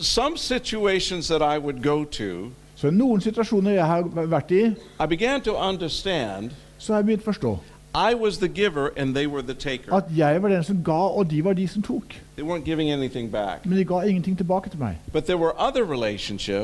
[0.02, 4.64] some situations that I would go to, Så noen situasjoner jeg har vært i,
[5.04, 7.58] I began to understand så har jeg begynt å forstå
[7.96, 9.94] I was the giver and they were the taker.
[9.94, 12.16] at jeg var den som ga, og de var de som tok.
[12.36, 13.66] They weren't giving anything back.
[13.66, 14.98] Men de ga ingenting tilbake til meg.
[15.14, 15.84] But there were other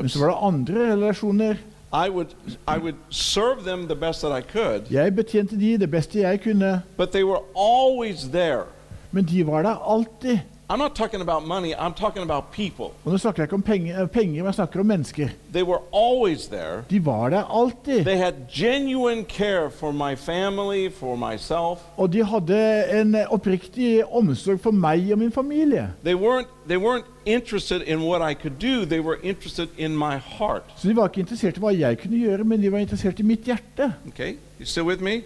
[0.02, 1.54] Men så var det andre relasjoner.
[1.94, 2.28] I would
[2.68, 6.40] I would serve them the best that I could, Jeg betjente de det beste jeg
[6.42, 8.62] kunne, but they were always there.
[9.10, 10.38] men de var der alltid.
[10.70, 12.94] I'm not talking about money, I'm talking about people.
[13.04, 15.28] Og nå snakker jeg ikke om penger, penger men jeg snakker om mennesker.
[15.52, 16.84] They were always there.
[16.90, 18.04] De var der alltid.
[18.04, 21.78] They had genuine care for my family, for myself.
[21.96, 25.90] Og de hadde en oppriktig omsorg for meg og min familie.
[26.04, 30.16] They weren't they weren't interested in what I could do, they were interested in my
[30.16, 30.62] heart.
[30.76, 33.22] Så de var ikke interessert i hva jeg kunne gjøre, men de var interessert i
[33.22, 33.92] mitt hjerte.
[34.08, 34.36] Okay?
[34.60, 35.22] You still with me?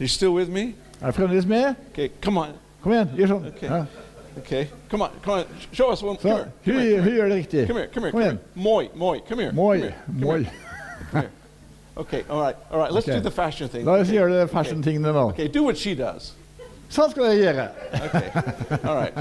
[0.00, 0.74] You still with me?
[1.00, 1.74] Er du fremdeles med?
[1.92, 2.46] Okay, come on.
[2.86, 3.46] Kom igjen, gjør sånn.
[3.50, 3.62] Ok.
[3.66, 3.78] Ja.
[4.38, 4.66] Okay.
[4.92, 5.14] Come on.
[5.24, 5.62] Come on.
[5.72, 6.14] Show us one.
[6.22, 6.44] Så, Come here.
[6.44, 7.00] hun, Come here.
[7.02, 7.66] hun gjør det riktig.
[7.66, 7.88] Come here.
[7.90, 8.12] Come here.
[8.12, 8.38] Kom Come igjen.
[8.54, 9.18] Moi, moi.
[9.28, 9.52] Come here.
[9.52, 9.96] Moi, Come here.
[10.06, 10.36] Moi.
[11.10, 11.30] Come here.
[11.96, 12.22] Okay.
[12.30, 12.54] All right.
[12.70, 12.92] All right.
[12.92, 13.16] Let's Okay.
[13.18, 13.84] do the fashion thing.
[13.84, 14.20] La oss Okay.
[14.20, 15.24] gjøre fashion-tingene nå.
[15.30, 15.48] Okay.
[15.48, 16.30] Do what she does.
[16.88, 17.68] Sånn skal dere gjøre.
[18.06, 18.78] Okay.
[18.84, 19.14] All right.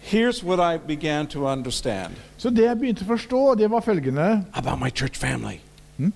[0.00, 4.44] Here's what I began to understand Så det jeg begynte å forstå, det var følgende
[4.54, 5.60] about my church family.
[5.96, 6.12] Hmm?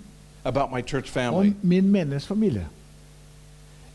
[0.47, 1.49] About my church family.
[1.49, 2.67] om min menighetsfamilie.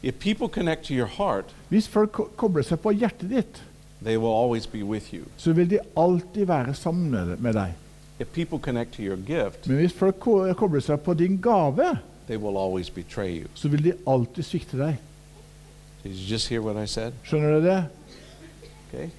[0.03, 3.63] If people connect to your heart, Hvis folk ko- kobler seg på hjertet ditt,
[4.03, 5.23] they will always be with you.
[5.37, 7.73] så vil de alltid være sammen med- med deg.
[8.19, 11.97] If people connect to your gift, Men hvis folk ko- kobler seg på din gave,
[12.27, 13.47] they will always betray you.
[13.55, 14.97] så vil de alltid svikte deg.
[16.03, 17.13] Did you just hear what I said?
[17.23, 17.85] Skjønner du det?
[18.93, 19.09] Okay.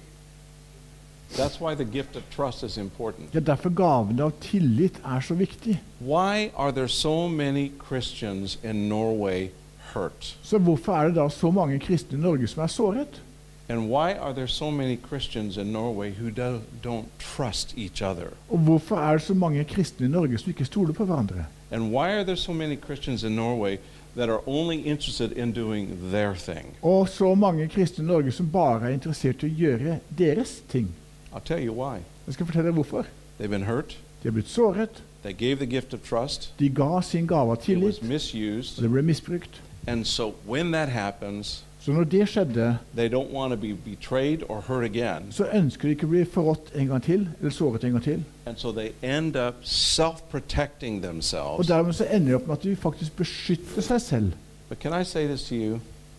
[1.35, 3.31] That's why the gift of trust is important.
[3.33, 5.79] Det er derfor gaven av tillit er så viktig.
[5.99, 9.49] Why are there so many Christians in Norway
[9.93, 10.37] hurt?
[10.43, 13.21] Så hvorfor er det da så mange kristne i Norge som er såret?
[13.69, 18.27] And why are there so many Christians in Norway who do, don't trust each other?
[18.49, 21.45] Og hvorfor er det så mange kristne i Norge som ikke stoler på hverandre?
[21.71, 23.77] And why are there so many Christians in Norway
[24.15, 26.65] that are only interested in doing their thing?
[26.81, 30.93] Og så mange kristne i Norge som bare er interessert i å gjøre deres ting.
[31.35, 31.97] I'll tell you why.
[32.27, 33.05] Jeg skal fortelle deg hvorfor.
[33.39, 33.97] They've been hurt.
[34.23, 36.53] De har blitt såret, They gave the gift of trust.
[36.59, 38.81] de ga sin gave av It tillit, was og misused.
[38.83, 39.61] det ble misbrukt.
[39.87, 44.37] And so when that happens, Så når det skjedde, they don't want to be betrayed
[44.49, 45.23] or hurt again.
[45.31, 48.23] så ønsker de ikke å bli forrådt en gang til, eller såret en gang til.
[48.45, 52.75] And so they end up self-protecting Og dermed så ender de opp med at de
[52.75, 54.31] faktisk beskytter seg selv.
[54.69, 55.71] But can I say this to you?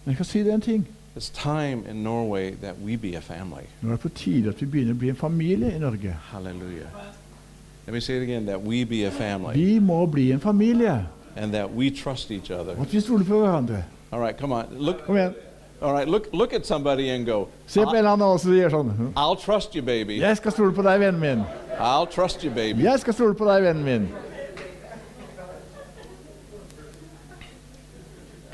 [0.04, 0.88] Men jeg kan si det en ting.
[1.16, 3.64] It's time in Norway that we be a family.
[3.82, 6.16] Nå er det på tide at vi begynner å bli en familie i Norge.
[6.32, 6.88] Hallelujah.
[7.86, 11.06] Let me say it again that we be a family Vi må bli en familie,
[11.36, 12.72] and that we trust each other.
[12.74, 13.84] og at vi stoler på hverandre.
[14.12, 14.66] All right, come on.
[14.78, 15.34] Look Kom igjen.
[15.82, 18.70] All right, look look at somebody and go, Se på en annen også og gjør
[18.70, 18.92] sånn.
[19.16, 20.18] I'll trust you, baby.
[20.20, 21.44] Jeg skal stole på deg, vennen min.
[21.78, 22.82] I'll trust you, baby.
[22.82, 24.08] Jeg skal stole på deg, vennen min.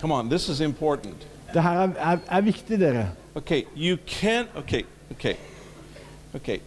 [0.00, 1.16] Come on, this is important.
[1.54, 3.06] Det her er, er, er viktig, dere.
[3.34, 5.34] Okay, you can't okay, okay.
[6.34, 6.58] Okay.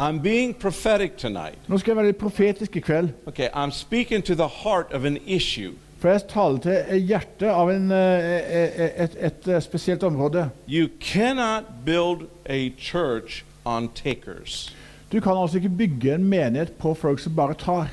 [0.00, 1.58] I'm being prophetic tonight.
[1.66, 3.08] Nå skal jeg være litt profetisk i kveld.
[3.26, 5.72] Okay, I'm speaking to the heart of an issue.
[5.98, 10.50] For jeg taler til hjertet av en, eh, eh, et, et, eh, spesielt område.
[10.68, 14.74] You cannot build a church on takers.
[15.12, 17.90] Du kan altså ikke bygge en menighet på folk som bare tar.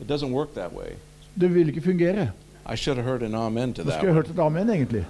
[0.00, 0.98] It doesn't work that way.
[1.40, 2.30] Det vil ikke fungere.
[2.72, 3.92] I should have heard an amen to that.
[3.92, 4.14] skulle one.
[4.14, 5.04] hørt et amen, egentlig.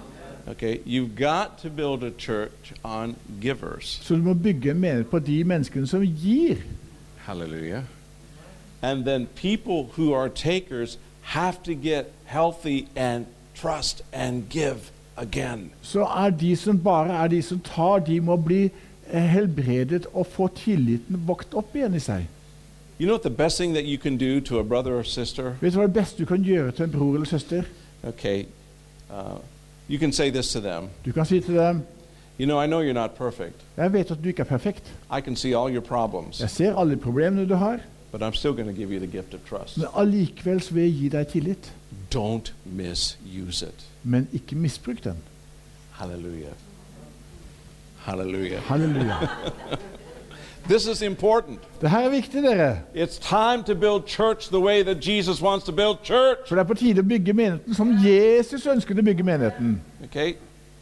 [0.47, 3.99] Okay, you've got to build a church on givers.
[4.03, 6.55] Så du må bygge en menighet på de menneskene som gir.
[7.17, 7.83] Hallelujah.
[8.81, 15.71] And then people who are takers have to get healthy and trust and give again.
[15.81, 18.69] Så er de som bare er de som tar, de må bli
[19.09, 22.27] eh, helbredet og få tilliten vokt opp igjen i seg.
[22.99, 25.55] You know what the best thing that you can do to a brother or sister?
[25.61, 27.63] Vet du hva det beste du kan gjøre til en bror eller søster?
[28.03, 28.45] Okay,
[29.09, 29.41] uh,
[29.89, 30.89] you can say this to them.
[31.05, 31.81] Du kan si til dem
[32.39, 33.55] You know, I know you're not perfect.
[33.77, 34.83] Jeg vet at du ikke er perfekt.
[35.17, 36.39] I can see all your problems.
[36.39, 37.79] Jeg ser alle problemene du har,
[38.11, 39.77] but I'm still going to give you the gift of trust.
[39.77, 41.73] Men allikevel så vil jeg gi deg tillit.
[42.15, 43.85] Don't misuse it.
[44.03, 45.17] Men ikke misbruk den.
[45.91, 46.53] Hallelujah.
[47.97, 48.61] Hallelujah.
[48.61, 49.15] Halleluja.
[50.67, 51.59] This is important.
[51.81, 52.77] Det her er viktig, dere.
[52.95, 56.47] It's time to build church the way that Jesus wants to build church.
[56.47, 59.81] For det er på tide å bygge menigheten som Jesus ønsket å bygge menigheten.
[60.03, 60.35] Okay?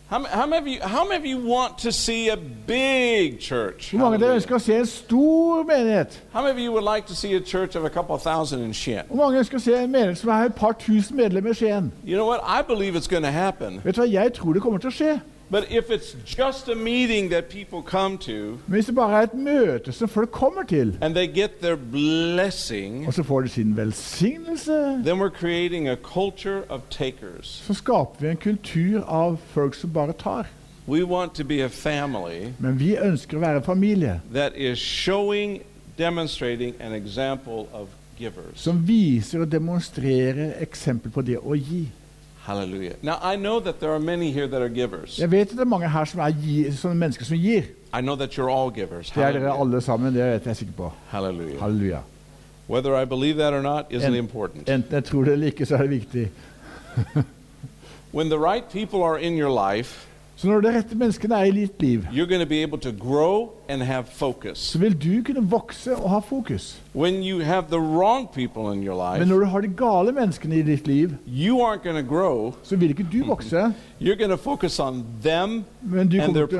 [0.07, 3.91] How, how, many of you, how many of you want to see a big church?
[3.91, 6.15] Hvor mange dere ønsker å se en stor menighet?
[6.31, 8.73] How many of you would like to see a church of a couple thousand in
[8.73, 9.03] Shin?
[9.07, 11.91] Hvor mange ønsker å se en menighet som er et par tusen medlemmer i Skien?
[12.05, 12.39] You know what?
[12.45, 13.81] I believe it's going to happen.
[13.83, 15.13] Vet du hva, jeg tror det kommer til å skje.
[15.53, 19.33] But if it's just a meeting that people come to hvis det bare er et
[19.33, 23.77] møte som folk kommer til, and they get their blessing, og så får de sin
[23.77, 24.71] velsignelse,
[25.05, 27.63] then we're creating a culture of takers.
[27.67, 30.47] så skaper vi en kultur av folk som bare tar.
[30.87, 34.79] We want to be a family Men vi ønsker å være en familie that is
[34.79, 35.61] showing,
[35.97, 37.87] demonstrating an example of
[38.19, 38.55] givers.
[38.55, 41.87] som viser og demonstrerer eksempel på det å gi.
[42.45, 42.95] Hallelujah.
[43.01, 45.19] Now, I know that there are many here that are givers.
[45.19, 47.69] Jeg vet at det er mange her som er gi, sånne mennesker som gir.
[47.93, 49.11] I know that you're all givers.
[49.11, 50.91] Det er dere alle sammen, det er jeg sikker på.
[51.09, 51.59] Hallelujah.
[51.61, 52.01] Halleluja.
[52.67, 54.69] Whether I believe that or not isn't important.
[54.69, 56.31] Enten jeg tror det eller ikke, så er det viktig.
[58.13, 60.07] When the right people are in your life,
[60.43, 62.07] Så når det rette menneskene er i ditt liv,
[64.59, 66.65] så vil du kunne vokse og ha fokus.
[66.93, 67.39] Your
[69.19, 71.13] Men når du har de gale menneskene i ditt liv,
[72.07, 72.53] grow.
[72.63, 76.59] så vil ikke du vokse, You're going to focus on them men du kommer til,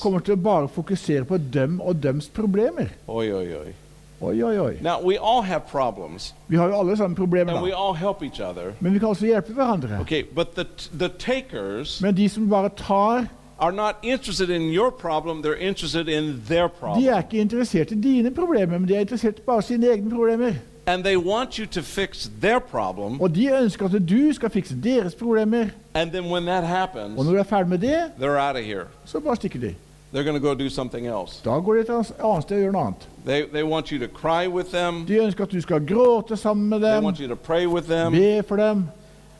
[0.00, 2.96] kommer til å bare fokusere på dem og dems problemer.
[3.06, 3.87] Oi, oi, oi.
[4.20, 4.76] Oi, oi, oi.
[4.82, 8.22] Now, we all have problems, Vi har jo alle sammen problemer, and we all help
[8.22, 8.72] each other.
[8.80, 10.00] Men vi kan også hjelpe hverandre.
[10.00, 10.64] Okay, but the,
[10.98, 13.26] the takers Men de som bare tar,
[13.60, 17.08] are not interested in your problem, they're interested in their de problem.
[17.08, 20.52] er ikke interessert i dine problemer, men de er interessert i bare sine egne problemer.
[20.86, 24.74] And they want you to fix their problem, Og de ønsker at du skal fikse
[24.84, 25.64] deres problemer.
[25.94, 28.64] and then when that Og happens, når du er ferdig med det, they're out of
[28.64, 28.84] here.
[29.04, 29.74] så bare stikker de.
[30.12, 31.40] They're going to go do something else.
[31.44, 32.06] Da går de et annet
[32.42, 33.08] sted og gjør noe annet.
[33.26, 36.68] They, they want you to cry with them, De ønsker at du skal gråte sammen
[36.68, 38.12] med they dem, want you to pray with them.
[38.12, 38.88] be for dem.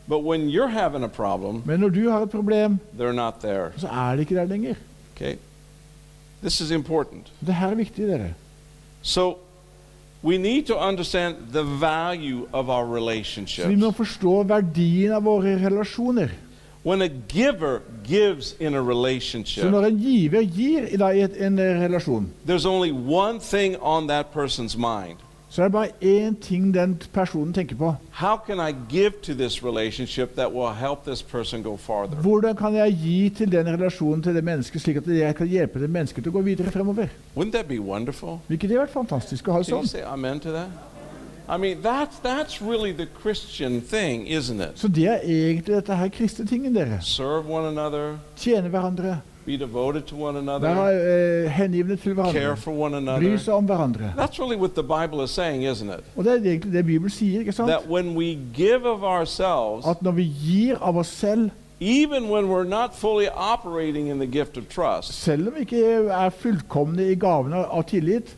[0.08, 3.72] But when you're having a problem, Men når du har et problem, they're not there.
[3.76, 4.74] så er de ikke der lenger.
[5.16, 5.36] Okay?
[6.42, 7.32] This is important.
[7.46, 8.34] Det her er viktig, dere.
[9.02, 9.38] So
[10.22, 15.56] we need to understand the value of our Så vi må forstå verdien av våre
[15.66, 16.28] relasjoner.
[16.84, 22.30] When a giver gives in a Så når en giver gir i en eh, relasjon,
[22.46, 25.18] there's only one thing on that person's mind.
[25.48, 27.94] så er det bare én ting den personen tenker på.
[28.10, 32.16] How can I give to this relationship that will help this person go farther?
[32.16, 35.80] Hvordan kan jeg gi til den relasjonen til det mennesket, slik at jeg kan hjelpe
[35.80, 37.08] det mennesket til å gå videre fremover?
[37.36, 38.40] Wouldn't that be wonderful?
[38.48, 40.68] Vil ikke det vært fantastisk å ha det sånn?
[41.50, 44.72] I mean, that's, that's really the Christian thing, isn't it?
[44.78, 46.98] Så det er egentlig dette her kristne tingen, dere.
[47.00, 52.32] Serve one another, Tjene hverandre, be devoted to one være another, eh, hengivne til care
[52.32, 53.36] hverandre, for one bry another.
[53.38, 54.12] seg om hverandre.
[54.16, 56.04] That's really what the Bible is saying, isn't it?
[56.16, 57.68] Og det er egentlig det Bibelen sier, ikke sant?
[57.68, 62.44] That when we give of ourselves, At når vi gir av oss selv, even when
[62.50, 67.10] we're not fully operating in the gift of trust, selv om vi ikke er fullkomne
[67.10, 68.36] i gavene av tillit,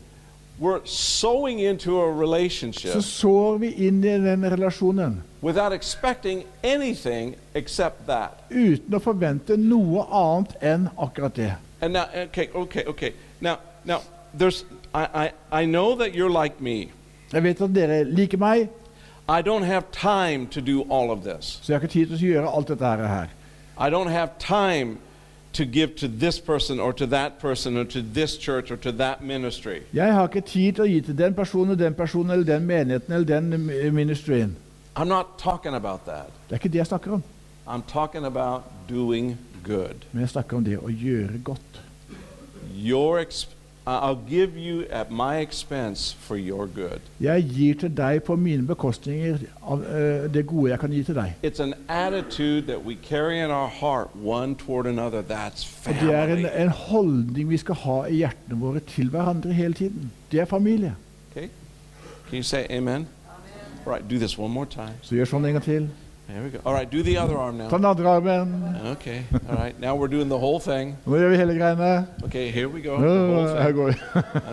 [0.61, 8.05] we're sowing into a så sår vi inn i den relasjonen without expecting anything except
[8.07, 8.31] that.
[8.49, 11.55] uten å forvente noe annet enn akkurat det.
[11.81, 13.13] And now, okay, okay, okay.
[13.39, 14.01] Now, now,
[14.37, 14.65] there's.
[14.93, 16.91] I, I, I know that you're like me.
[17.33, 18.69] Jeg vet at dere liker meg,
[19.27, 21.59] I don't have time to do all of this.
[21.63, 23.29] så jeg har ikke tid til å gjøre alt dette her.
[23.79, 24.99] I don't have time
[25.53, 28.91] to give to this person or to that person or to this church or to
[28.91, 29.79] that ministry.
[29.93, 33.13] Jeg har ikke tid til å gi til den personen, den personen, eller den menigheten
[33.13, 33.49] eller den
[33.93, 34.55] ministrien.
[34.95, 36.25] I'm not talking about that.
[36.49, 37.23] Det er ikke det jeg snakker om.
[37.67, 40.05] I'm talking about doing good.
[40.11, 41.81] Men jeg snakker om det å gjøre godt.
[42.75, 46.99] Your exp- I- I'll give you at my expense for your good.
[47.19, 51.15] Jeg gir til deg på mine bekostninger av uh, det gode jeg kan gi til
[51.15, 51.33] deg.
[51.43, 55.21] It's an attitude that we carry in our heart one toward another.
[55.21, 59.53] That's Og det er en, en holdning vi skal ha i hjertene våre til hverandre
[59.53, 60.11] hele tiden.
[60.31, 60.95] Det er familie.
[61.31, 61.49] Okay?
[62.29, 63.07] Can you say amen?
[63.87, 64.93] Right, do this one more time.
[65.01, 65.89] Så gjør sånn en gang til.
[66.31, 66.59] There we go.
[66.65, 68.77] All right, do the other arm Ta den andre armen.
[68.85, 69.23] Okay.
[69.49, 69.77] All right.
[69.79, 70.95] Now we're doing the whole thing.
[71.05, 72.07] Nå gjør vi hele greiene.
[72.23, 72.97] Okay, here we go.
[73.01, 73.57] The whole thing.
[73.57, 73.97] Her går vi.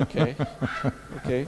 [0.02, 0.34] Okay.
[1.16, 1.46] Okay.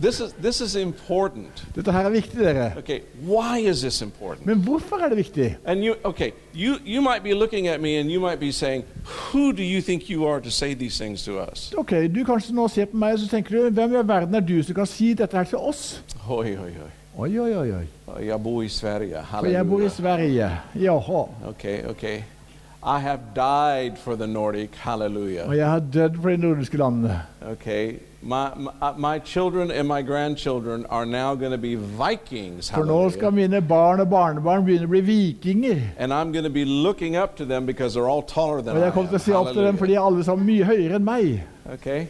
[0.00, 1.64] This is this is important.
[1.74, 2.72] Dette her er viktig, dere.
[2.78, 3.00] Okay.
[3.22, 4.46] Why is this important?
[4.46, 5.56] Men hvorfor er det viktig?
[5.64, 8.84] And you okay, you you might be looking at me and you might be saying,
[9.32, 12.54] "Who do you think you are to say these things to us?" Ok, Du kanskje
[12.54, 14.86] nå ser på meg og så tenker du, hvem i verden er du som kan
[14.86, 16.02] si dette her til oss?
[16.28, 16.99] Oi, oi, oi.
[17.20, 17.72] Oi, oi, oi.
[18.06, 18.26] oi.
[18.26, 19.20] Jag bor i Sverige.
[19.30, 20.50] For jeg bor i Sverige.
[20.72, 21.26] Jaha.
[21.48, 22.22] Okay, okay.
[22.82, 24.70] I have died for the Nordic.
[24.76, 25.48] Hallelujah.
[25.48, 27.20] Og jeg har dødd for de nordiske landene.
[27.52, 27.98] Okay.
[28.22, 32.70] My, my, my children and my grandchildren are now going to be Vikings.
[32.70, 33.50] For nå skal Hallelujah.
[33.50, 35.82] mine barn og barnebarn begynne å bli vikinger.
[35.98, 38.82] And I'm going to be looking up to them because they're all taller than Og
[38.82, 40.96] jeg kommer til å se opp til dem, for de er alle sammen mye høyere
[40.96, 41.44] enn meg.
[41.74, 42.06] Okay.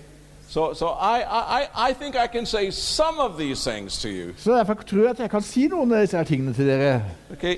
[0.51, 4.33] So, so I, I, I- think I can say some of these things to you.
[4.37, 7.03] Så derfor tror jeg at jeg kan si noen av disse tingene til dere.
[7.33, 7.57] Okay.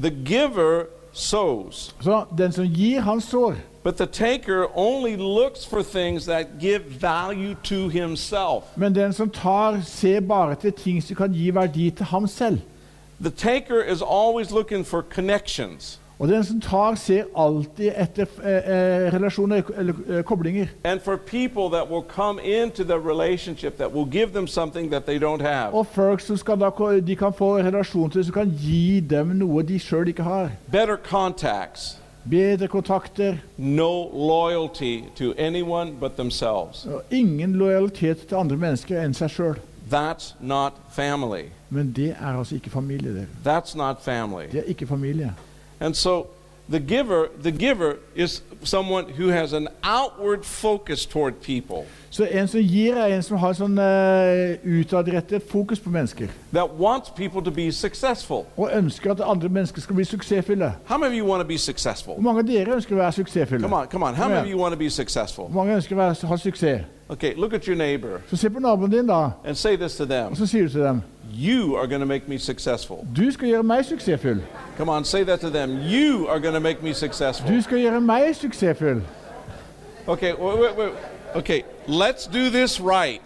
[0.00, 3.54] The giver sows, Så den som gir, han sår.
[3.84, 8.64] but the taker only looks for things that give value to himself.
[8.76, 12.60] Men den som tar, ser bare til ting som kan gi verdi til ham selv.
[13.20, 16.00] The taker is always looking for connections.
[16.24, 20.70] Og den som tar, ser alltid etter eh, eh, relasjoner, eller eh, koblinger.
[25.72, 26.70] Og folk som skal da,
[27.00, 30.50] de kan få relasjon til, som kan gi dem noe de sjøl ikke har.
[30.72, 31.98] Better contacts.
[32.24, 33.36] Bedre kontakter.
[33.58, 36.86] No loyalty to anyone but themselves.
[36.86, 39.58] Og ingen lojalitet til andre mennesker enn seg sjøl.
[39.92, 41.50] That's not family.
[41.68, 43.12] Men det er altså ikke familie.
[43.12, 43.26] Det.
[43.44, 44.48] That's not family.
[44.52, 45.34] Det er ikke familie.
[45.80, 46.28] And so
[46.68, 52.48] the giver, the giver is someone who has an outward focus toward people, Så en
[52.48, 56.28] som gir, er en som har sånn uh, utadrettet fokus på mennesker.
[56.52, 58.44] that wants people to be successful.
[58.56, 60.72] Og ønsker at andre mennesker skal bli suksessfulle.
[60.86, 62.14] How many of you want to be successful?
[62.14, 63.62] Hvor mange av dere ønsker å være suksessfulle?
[63.62, 64.14] Come on, come on.
[64.14, 65.48] How many of you want to be successful?
[65.48, 66.84] Hvor mange ønsker å være, ha suksess?
[67.08, 69.30] Okay, look at your neighbor Så se på naboen din, da.
[69.44, 70.30] and say this to them.
[70.30, 71.02] Og så sier du til dem
[71.34, 72.96] You are going to make me successful.
[73.16, 74.42] Du skal gjøre meg suksessfull.
[74.78, 75.70] Come on, say that to them.
[75.82, 77.50] You are going to make me successful.
[77.56, 79.02] Du skal gjøre meg suksessfull.
[80.06, 81.13] Okay, wait, wait, wait.
[81.34, 83.22] Okay, let's do this right.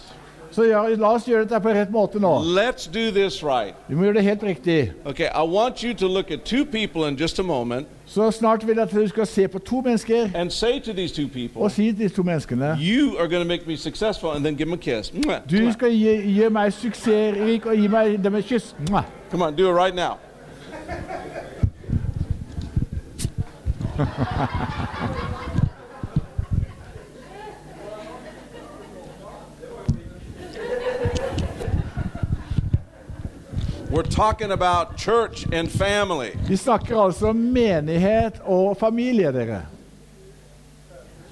[0.50, 2.30] Så ja, la oss gjøre dette på rett måte nå.
[2.56, 3.74] Let's do this right.
[3.88, 4.92] Vi må gjøre det helt riktig.
[5.04, 8.66] Okay, I want you to look at two people in just a moment Så snart
[8.66, 11.62] vil jeg at du skal se på to mennesker and say to these two people,
[11.62, 14.56] og si til disse to menneskene You are going to make me successful, and then
[14.56, 15.10] give them a kiss.
[15.10, 15.72] Mwah, Du mwah.
[15.72, 18.74] skal gi, gi meg suksessrik og gi meg dem et kyss.
[18.90, 19.04] Mwah.
[19.30, 20.16] Come on, do it right now.
[33.90, 36.30] We're talking about church and family.
[36.48, 39.62] Vi snakker altså om menighet og familie, dere.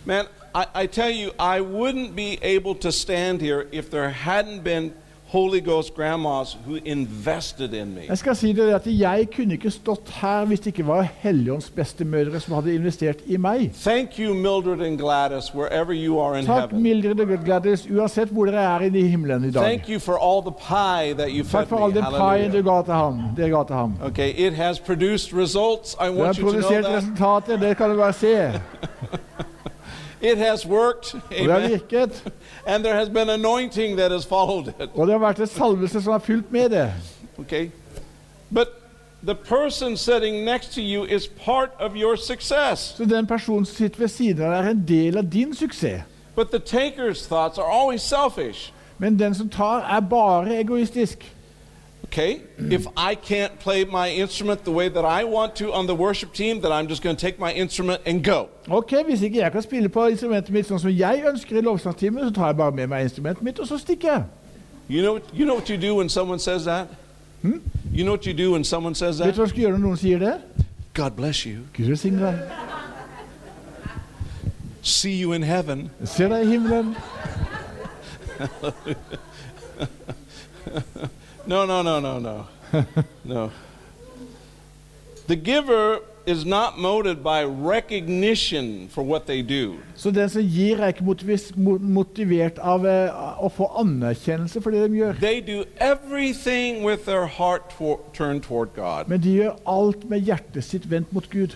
[0.05, 4.65] Man, I, I tell you, I wouldn't be able to stand here if there hadn't
[4.65, 4.93] been
[5.29, 8.01] Holy Ghost grandmas who invested in me.
[8.09, 11.71] Jeg skal si dere at Jeg kunne ikke stått her hvis det ikke var Helligånds
[11.71, 13.73] bestemødre som hadde investert i meg.
[13.83, 16.83] Thank you, Mildred and Gladys, wherever you are in Takk, heaven.
[16.83, 19.63] Mildred og Gladys, uansett hvor dere er i himmelen i dag.
[19.63, 22.01] Thank you for all the pie that you fed Takk for all me.
[22.01, 23.21] den paien du ga til ham.
[23.37, 23.99] Det ga til ham.
[24.03, 25.97] Okay, it has produced results.
[26.01, 28.37] I Det har want you to know produsert resultater, det kan du bare se.
[30.23, 31.15] It has worked.
[31.15, 31.71] Og det har Amen.
[31.71, 32.25] virket.
[32.67, 34.91] And there has been anointing that has followed it.
[34.95, 36.93] Og det har vært en salvelse som har fulgt med det.
[37.39, 37.71] Okay?
[38.51, 38.69] But
[39.23, 42.95] the person sitting next to you is part of your success.
[42.97, 46.03] Så den personen som sitter ved siden av deg, er en del av din suksess.
[46.37, 48.73] But the taker's thoughts are always selfish.
[48.99, 51.36] Men den som tar, er bare egoistisk.
[52.17, 52.41] Okay?
[52.59, 56.33] If I can't play my instrument the way that I want to on the worship
[56.33, 58.49] team, then I'm just going to take my instrument and go.
[58.71, 62.25] Ok, Hvis ikke jeg kan spille på instrumentet mitt sånn som jeg ønsker i lovsangstimen,
[62.25, 64.23] så tar jeg bare med meg instrumentet mitt, og så stikker jeg.
[64.89, 66.87] You know, you know what you do when someone says that?
[67.43, 67.61] Hm?
[67.93, 69.37] You know what you do when someone says Vet du that?
[69.37, 70.35] hva jeg skal gjøre når noen sier det?
[70.95, 71.59] God bless you.
[71.77, 72.35] Gud velsigne deg.
[74.83, 75.91] See you in heaven.
[76.05, 76.97] Ser deg i himmelen.
[81.47, 82.47] No, no, no, no, no.
[83.25, 83.51] no.
[85.27, 89.77] The giver is not motivated by recognition for what they do.
[89.97, 91.05] Så den som gir, er ikke
[91.81, 95.21] motivert av eh, å få anerkjennelse for det de gjør.
[95.23, 97.71] They do everything with their heart
[98.13, 99.09] turned toward God.
[99.09, 101.55] Men de gjør alt med hjertet sitt vendt mot Gud.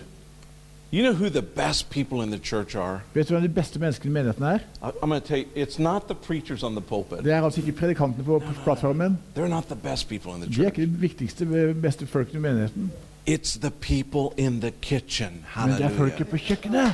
[0.93, 3.01] You know who the best people in the church are?
[3.13, 4.59] Vet du hvem de beste menneskene i menigheten er?
[4.81, 7.23] I, I'm going to tell you, it's not the preachers on the pulpit.
[7.23, 9.17] Det er altså ikke predikantene på plattformen.
[9.35, 10.79] They're not the best people in the De er church.
[10.79, 11.45] ikke de viktigste,
[11.81, 12.91] beste folkene i menigheten.
[13.29, 15.27] It's the people in the kitchen.
[15.29, 15.97] Men det er Hallelujah.
[15.97, 16.93] folket på kjøkkenet.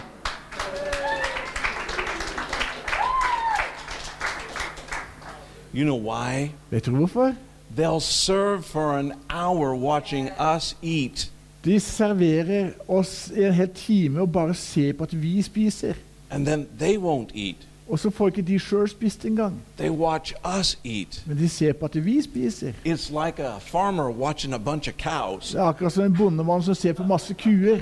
[5.73, 6.51] You know why?
[6.71, 7.33] Vet du hvorfor?
[7.75, 11.29] They'll serve for an hour watching us eat,
[11.65, 15.93] De serverer oss i en hel time og bare ser på at vi spiser.
[16.29, 17.55] and then they won't eat.
[17.89, 19.61] Og så får ikke de sjøl spist engang.
[19.77, 21.23] They watch us eat.
[21.25, 22.71] Men de ser på at vi spiser.
[22.85, 25.51] Like a farmer watching a bunch of cows.
[25.51, 27.79] Det er akkurat som en bondemann som ser på masse kuer.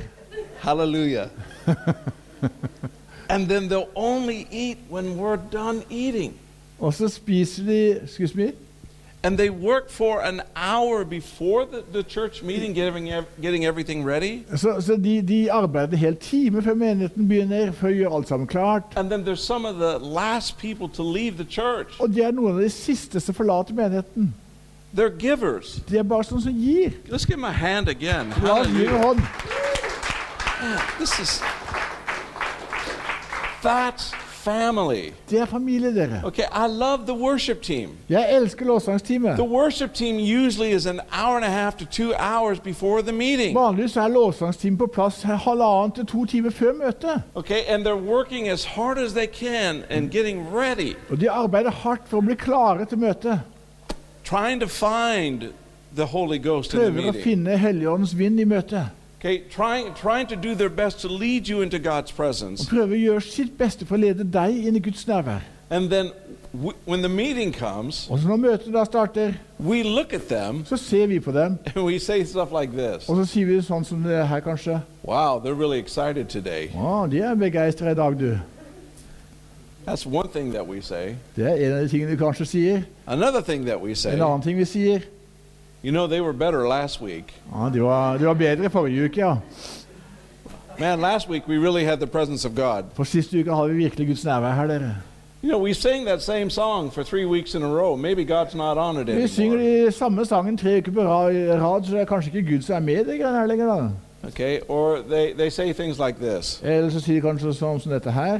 [0.59, 1.27] Hallelujah.
[3.29, 6.33] and then they'll only eat when we're done eating.
[6.79, 8.51] Og så spiser de Excuse me?
[9.25, 14.45] And they work for an hour before the, the church meeting, getting, getting everything ready.
[14.55, 18.47] Så, så de, de arbeider hele time før menigheten begynner, for å gjøre alt sammen
[18.47, 18.83] klart.
[18.95, 21.99] And then there's some of the last people to leave the church.
[21.99, 24.33] Og de er noen av de siste som forlater menigheten.
[24.95, 25.81] They're givers.
[25.89, 26.93] De er bare sånne som gir.
[27.09, 28.29] Let's give them a hand again.
[28.43, 29.25] La oss gi en hånd.
[30.61, 31.41] Man, this is
[33.61, 34.13] that's
[34.45, 35.11] family.
[35.29, 36.21] Det er familie, dere.
[36.23, 37.89] Okay, I love the worship team.
[38.09, 39.29] Jeg elsker lovsangstime.
[39.35, 40.15] The worship team
[40.45, 43.55] usually is an hour and a half to two hours before the meeting.
[43.57, 47.21] Vanligvis er lovsangstime på plass halvannen til to timer før møtet.
[47.35, 51.71] Okay, and they're working as hard as they can and getting ready, Og de arbeider
[51.71, 53.39] hardt for å bli klare til møtet.
[54.23, 55.41] trying to find
[55.95, 57.23] the Holy Ghost in the Prøver å meeting.
[57.23, 58.85] finne Helligåndens vind i møtet.
[59.25, 62.69] Okay, trying trying to do their best to lead you into God's presence.
[62.69, 65.41] prøver å gjøre sitt beste for å lede deg inn i Guds nærvær.
[65.71, 66.11] And then
[66.85, 70.77] when the meeting comes, Og så når møtet da starter, we look at them så
[70.77, 71.57] ser vi på dem.
[71.75, 73.09] and we say stuff like this.
[73.09, 74.77] Og så sier vi sånn som det er her, kanskje.
[75.03, 76.69] Wow, they're really excited today.
[76.77, 78.37] Å, de er begeistra i dag, du.
[79.87, 81.15] That's one thing that we say.
[81.35, 82.85] Det er en av de tingene vi kanskje sier.
[83.07, 85.09] Another thing that we say, En annen ting vi sier.
[85.85, 87.33] You know, they were better last week.
[87.55, 89.35] Ja, de var, de var bedre forrige uke, ja.
[90.79, 92.83] Man, last week we really had the presence of God.
[92.95, 94.95] For siste uke har vi virkelig Guds nærvær her, dere.
[95.43, 97.95] You know, we sang that same song for three weeks in a row.
[97.95, 99.85] Maybe God's not on it Vi synger anymore.
[99.85, 102.79] de samme sangen tre uker på rad, så det er kanskje ikke Gud som er
[102.79, 103.65] med i greiene her lenger.
[103.75, 103.89] da.
[104.27, 107.91] Okay, or they, they say things like this Eller så sier de kanskje sånn som
[107.91, 108.39] dette her.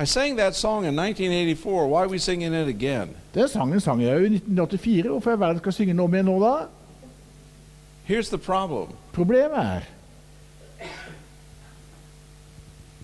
[0.00, 1.88] I sang that song in 1984.
[1.88, 3.08] Why are we singing it again?
[3.34, 5.08] Den sangen sang jeg jo i 1984.
[5.08, 6.54] Hvorfor i verden skal synge den om igjen nå, da?
[8.08, 9.82] Here's the problem Problemet er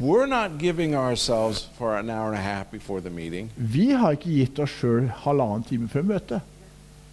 [0.00, 4.12] we're not giving ourselves for an hour and a half before the meeting, vi har
[4.12, 6.40] ikke gitt oss sjøl halvannen time før møtet.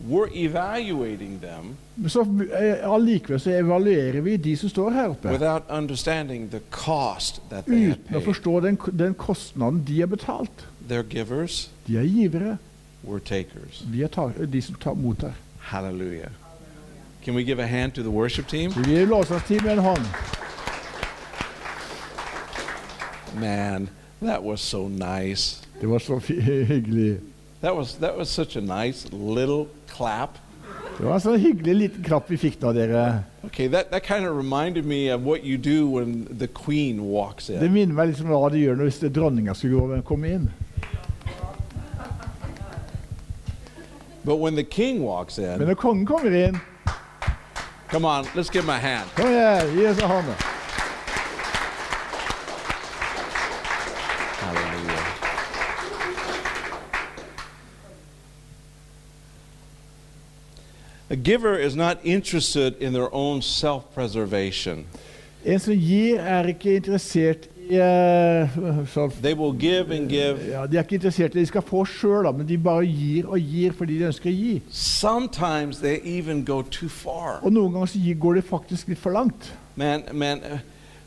[0.09, 1.75] We're evaluating them
[2.09, 2.21] Så
[2.59, 7.65] eh, allikevel så evaluerer vi de som står her oppe, without understanding the cost that
[7.65, 8.25] they have uten å paid.
[8.25, 10.67] forstå den, den kostnaden de har betalt.
[10.89, 12.57] They're givers, De er givere.
[13.07, 13.83] we're takers.
[14.01, 15.31] Er ta de som tar, mottar.
[15.59, 16.29] Hallelujah.
[17.25, 18.71] Can we give a hand to the worship team?
[18.71, 20.05] Vi gir lovsangsteam en hånd.
[23.39, 23.89] Man,
[24.21, 25.61] that was so nice.
[25.81, 26.19] Det var så
[26.67, 27.19] hyggelig.
[27.61, 30.39] That was that was such a nice little clap.
[30.97, 33.05] Det var en sånn hyggelig liten klapp vi fikk da, dere.
[33.45, 37.47] Okay, that, that kind of reminded me of what you do when the queen walks
[37.47, 40.51] Det minner meg liksom om hva du gjør når hvis dronninga skulle komme inn.
[44.23, 46.61] But when the king walks Men når kongen kommer inn
[47.93, 49.09] come on, let's give him a hand.
[49.15, 50.33] Kom igjen, gi oss en hånd.
[61.13, 64.85] A giver is not interested in their own self-preservation.
[65.45, 70.39] En som gir, er ikke interessert i uh, They will give and give.
[70.49, 73.29] ja, De er ikke interessert i det de skal få sjøl, men de bare gir
[73.29, 74.55] og gir fordi de ønsker å gi.
[74.71, 77.37] Sometimes they even go too far.
[77.43, 79.53] Og noen ganger så går de faktisk litt for langt.
[79.75, 80.57] Man, man, uh,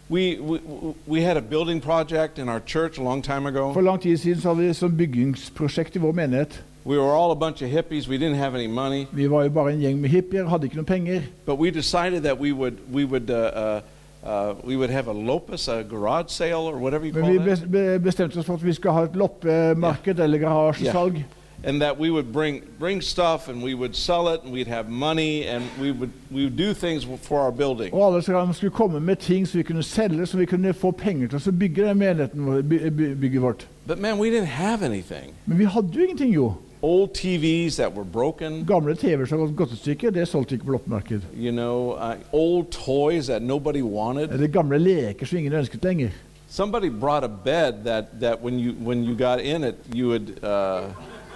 [0.08, 0.60] we, we
[1.06, 3.72] we had a building project in our church a long time ago.
[3.72, 6.62] For lang tid siden så hadde vi et byggingsprosjekt i vår menighet.
[6.86, 8.06] We were all a bunch of hippies.
[8.08, 10.76] We didn't have any money, Vi var jo bare en gjeng med hippier, hadde ikke
[10.76, 11.20] noen penger.
[11.46, 13.80] but we decided that we would we would uh, uh,
[14.30, 17.52] uh, we would have a lopus, a garage sale, or whatever you Men call vi
[17.52, 21.24] it, be- bestemte oss for at vi skulle ha et loppemarked eller garasjesalg.
[21.64, 24.88] and that we would bring bring stuff and we would sell it, and we'd have
[24.88, 27.94] money, and we would we would do things for our building.
[27.94, 30.90] Og alle sammen skulle komme med ting som vi kunne selge, så vi kunne få
[30.90, 32.68] penger til å bygge den menigheten,
[33.20, 33.66] bygget vårt.
[33.86, 35.34] But man, we didn't have anything.
[35.46, 36.52] Men vi hadde jo ingenting, jo.
[36.86, 38.64] Old TVs that were broken.
[38.66, 41.26] Gamle TV-er som har gått i stykker, det solgte ikke på loppemarked.
[41.34, 44.32] You know, uh, old toys that nobody wanted.
[44.32, 46.10] Eller gamle leker som ingen ønsket lenger.
[46.48, 50.44] Somebody brought a bed that, that when you when you got in it, you would.
[50.44, 50.90] Uh,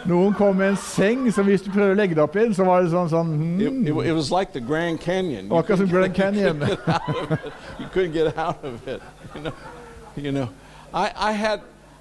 [0.05, 2.55] Noen kom med en seng, så hvis du prøvde å legge deg opp i den,
[2.57, 3.83] så var det sånn sånn it, hmm.
[3.87, 5.51] it, it was like the Grand Canyon.
[5.51, 6.63] You Akkurat som Grand Canyon.
[7.81, 9.03] you couldn't get out of it.
[9.35, 9.53] You know,
[10.17, 10.49] you know.
[10.95, 11.61] I, I had,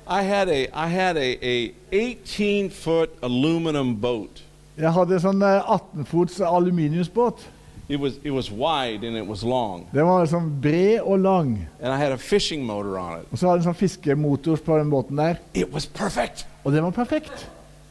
[0.10, 4.42] I had a, I had a, a 18 foot aluminum boat.
[4.80, 7.44] Jeg hadde sånn eh, 18 fots aluminiumsbåt.
[7.90, 11.68] It was, it was wide and it was long, Den var sånn bred og lang.
[11.82, 13.28] and I had a fishing motor on it.
[13.32, 15.40] Og så hadde en sånn fiskemotor på den båten der.
[15.54, 16.46] It was perfect.
[16.64, 17.48] Og den var perfekt.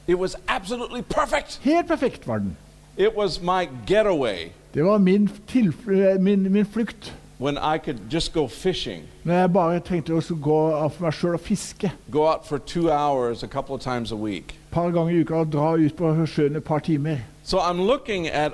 [0.06, 1.60] It was absolutely perfect.
[1.62, 2.56] Helt perfekt var den.
[2.96, 7.12] It was my getaway Det var min, tilfl min, min flukt.
[7.40, 11.12] When I could just go fishing, Når jeg bare trengte å gå av for meg
[11.12, 11.90] sjøl og fiske.
[12.10, 14.58] go out for two hours a couple of times a week.
[14.70, 17.18] Par ganger i uka og dra ut på sjøen et par timer.
[17.44, 18.52] So I'm looking at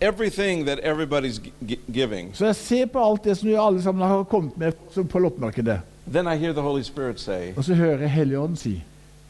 [0.00, 2.30] everything that everybody's gi- gi- giving.
[2.34, 5.80] Så jeg ser på alt det som alle sammen har kommet med som på loppemarkedet.
[6.12, 8.82] Then I hear the Holy Spirit say, Og så hører jeg Helligånden si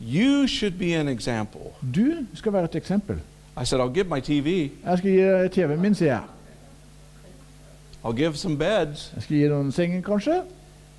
[0.02, 1.60] You should be an example.
[1.94, 3.16] Du skal være et eksempel.
[3.60, 6.20] I said, I'll give my TV, Jeg skal gi TV-en min, sier jeg.
[8.06, 9.10] I'll give some beds.
[9.14, 10.42] Jeg skal gi noen senger, kanskje.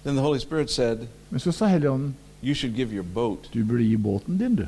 [0.03, 3.49] Then the Holy Spirit said, Men så sa Helligånden You should give your boat.
[3.53, 4.67] du burde gi båten din, du.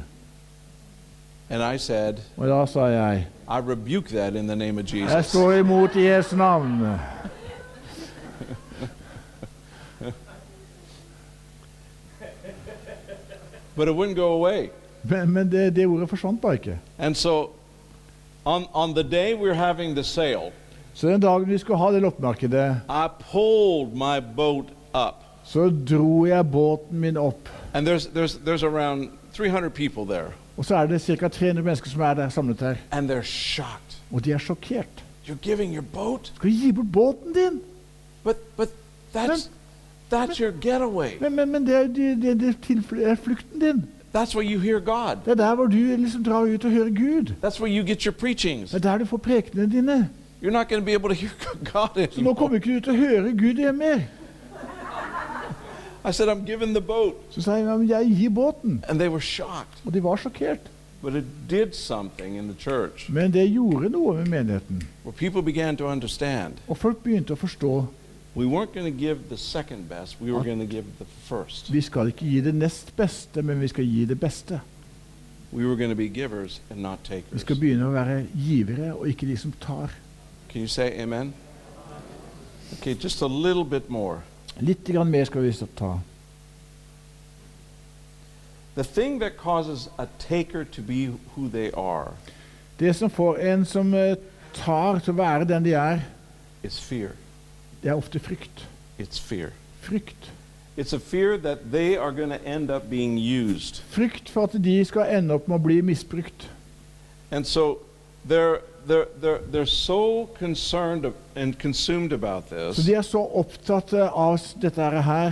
[1.49, 5.01] And I said, Og da sa jeg I rebuke that in the name of jeg
[5.01, 5.25] Jesus.
[5.25, 6.99] står imot i Jesu navn.
[13.75, 14.69] But it wouldn't go away.
[15.03, 16.79] Men, men det, det ordet forsvant bare ikke.
[16.97, 17.49] And so
[18.45, 20.51] on, on the day we're having the sale,
[20.99, 25.15] Så den dagen vi skulle ha det loppemarkedet, I pulled my boat up.
[25.43, 27.49] så dro jeg båten min opp.
[27.73, 30.31] And there's, there's, there's around 300 people there.
[30.57, 31.27] Og så er det ca.
[31.27, 32.75] 300 mennesker som er der samlet her.
[32.91, 33.97] And they're shocked.
[34.11, 35.03] Og de er sjokkert.
[35.27, 36.31] You're giving your boat?
[36.35, 37.61] Skal du gi bort båten din?
[38.23, 38.69] But, but
[39.15, 39.49] that's,
[40.13, 41.11] that's your getaway.
[41.21, 43.85] Men, men, men det, er- det, det, det er flukten din.
[44.15, 45.15] That's where you hear God.
[45.25, 47.33] Det er der hvor du liksom drar ut og hører Gud.
[47.43, 48.71] That's where you get your preachings.
[48.71, 50.09] Det er der du får prekenene dine.
[50.41, 51.31] You're not going to be able to hear
[51.73, 52.55] God Så nå kommer anymore.
[52.55, 54.01] ikke du til å høre Gud igjen mer.
[56.05, 57.15] I said, I'm giving the boat.
[57.31, 58.83] Så sa jeg ja, men jeg gir båten.
[58.87, 59.81] And they were shocked.
[59.85, 60.69] Og de var sjokkert.
[61.01, 64.81] But it did something in the church Men det gjorde noe med menigheten.
[65.03, 67.87] where people began to understand Og folk begynte å forstå
[68.35, 71.69] we weren't going to give the second best, we were going to give the first.
[71.71, 74.59] vi skal ikke gi det nest beste, men vi skal gi det beste.
[75.53, 77.41] We were going to be givers and not Vi takers.
[77.41, 79.89] skal begynne å være givere og ikke de som tar.
[80.49, 81.33] Can you say amen?
[82.73, 84.23] Okay, just a little bit more.
[84.61, 85.99] Litt grann mer skal vi ta.
[88.75, 92.13] The thing that causes a taker to be who they are
[92.77, 94.15] Det som får en som eh,
[94.53, 95.99] tar til å være den de er,
[96.63, 97.11] is fear.
[97.83, 98.67] det er ofte frykt.
[98.97, 99.51] It's fear.
[99.81, 100.31] Frykt.
[100.77, 103.81] It's a fear that they are going to end up being used.
[103.89, 106.47] Frykt for at de skal ende opp med å bli misbrukt.
[107.31, 107.79] And so
[108.27, 113.93] they're, they're, they're, they're so concerned and consumed about Så this de er så opptatt
[113.93, 115.31] eh, av dette her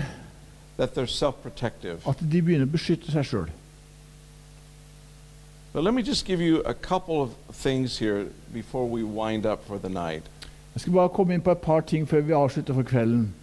[0.77, 1.97] that they're self protective.
[2.07, 3.49] at de begynner å beskytte seg sjøl.
[5.73, 9.65] But let me just give you a couple of things here before we wind up
[9.67, 10.23] for the night.
[10.73, 13.33] Jeg skal bare komme inn på et par ting før vi avslutter for kvelden.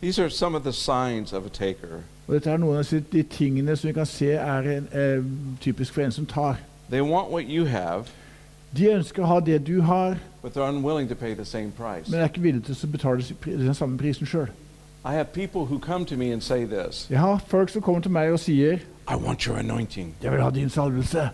[0.00, 2.02] These are some of the signs of a taker.
[2.26, 5.24] Og Dette er noen av de tingene som vi kan se er en, eh,
[5.60, 6.56] typisk for en som tar.
[6.90, 8.04] They want what you have,
[8.76, 10.52] De ønsker å ha det du har, men
[12.20, 14.48] er ikke villige til å betale den samme prisen sjøl.
[17.10, 18.72] Jeg har folk som kommer til meg og sier
[19.10, 20.14] I want your anointing.
[20.22, 21.28] 'Jeg vil ha din salvelse'.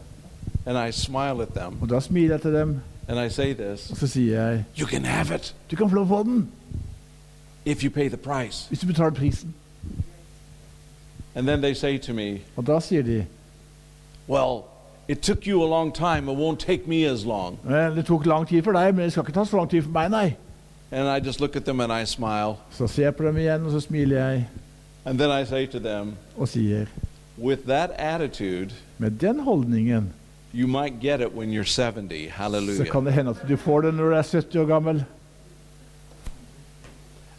[1.80, 4.64] Og da smiler jeg til dem, og så sier jeg
[5.70, 6.48] 'Du kan få lov å få den
[8.70, 9.52] hvis du betaler prisen'.
[12.56, 13.24] Og da sier de
[14.28, 14.64] Well,
[15.10, 16.28] it took you a long time.
[16.28, 17.58] It won't take me as long.
[17.68, 19.82] «Eh, 'Det tok lang tid for deg, men det skal ikke ta så lang tid
[19.82, 20.32] for meg, nei'.
[20.92, 22.54] And I just look at them and I smile.
[22.70, 24.48] Så ser jeg på dem igjen, og så smiler jeg
[25.04, 26.86] And then I say to them, og sier
[27.38, 30.12] With that attitude, Med den holdningen
[30.54, 32.26] you might get it when you're 70.
[32.28, 32.86] så Hallelujah.
[32.86, 35.04] kan det hende at du får det når du er 70 år gammel.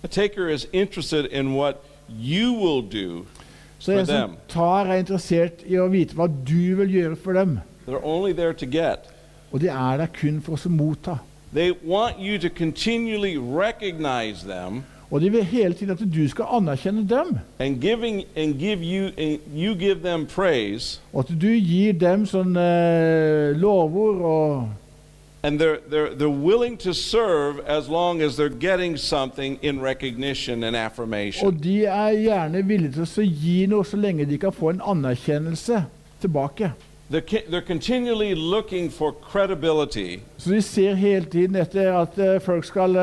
[0.04, 1.76] A taker is interested in what
[2.10, 3.26] you will do.
[3.82, 7.58] Så jeg som tar, er interessert i å vite hva du vil gjøre for dem.
[9.52, 11.18] Og de er der kun for oss å motta.
[15.12, 19.10] Og de vil hele tiden at du skal anerkjenne dem, and giving and give you
[19.56, 20.28] you give them
[21.14, 24.70] og at du gir dem sånn uh, lovord og
[25.44, 30.64] and they're, they're, they're willing to serve as long as they're getting something in recognition
[30.64, 31.48] and affirmation.
[31.48, 34.82] Og de er gjerne villige til å gi noe så lenge de kan få en
[34.86, 35.86] anerkjennelse
[36.22, 36.72] tilbake.
[37.12, 42.64] They're, they're continually looking for credibility Så de ser hele tiden etter at eh, folk
[42.64, 43.02] skal uh,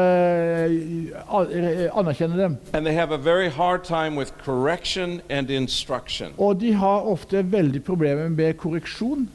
[1.92, 2.56] anerkjenne dem.
[2.72, 6.32] and they have a very hard time with correction and instruction.
[6.38, 9.28] Og de har ofte veldig problemer med korreksjon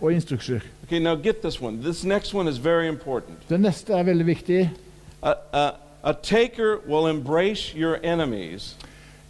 [0.00, 0.60] og instrukser.
[0.92, 1.80] Okay, now get this one.
[1.80, 3.48] This next one is very important.
[3.48, 4.70] Det neste er veldig viktig.
[5.22, 5.70] A, a,
[6.04, 8.76] a taker will embrace your enemies,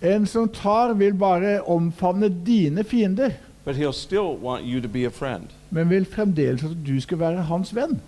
[0.01, 3.31] En som tar, vil bare omfavne dine fiender,
[3.65, 5.47] but he'll still want you to be a friend.
[5.71, 8.03] men vil fremdeles at du skal være hans venn.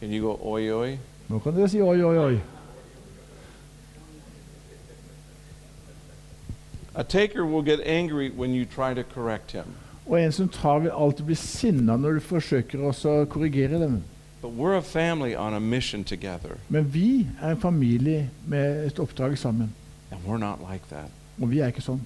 [0.00, 0.98] Can you go oi oi?
[1.28, 2.40] Nå kan dere si oi, oi, oi.
[6.98, 9.64] A taker will get angry when you try to correct him.
[10.06, 12.92] Og en som tar, vil alltid bli sinna når du forsøker å
[13.30, 14.02] korrigere dem.
[14.42, 18.98] But we're a family on a mission together, Men vi er en familie med et
[18.98, 19.72] oppdrag sammen.
[20.10, 21.10] and we're not like that.
[21.40, 22.00] Og vi er ikke sånn.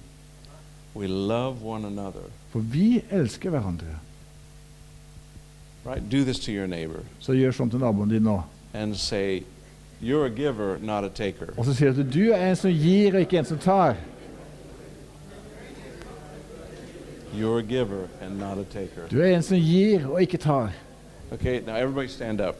[0.95, 2.29] We love one another.
[2.51, 3.97] For vi elsker hverandre.
[5.85, 6.09] Right?
[6.09, 8.43] Do this to your neighbor Så gjør sånn til naboen din nå.
[8.73, 9.43] and say,
[10.01, 11.53] You're a giver, not a taker.
[11.57, 13.95] Og så sier du du er en som gir, og ikke en som tar.
[17.33, 19.07] You're a giver and not a taker.
[19.11, 20.71] Du er en som gir, og ikke tar.
[21.31, 22.55] Okay, now everybody stand up.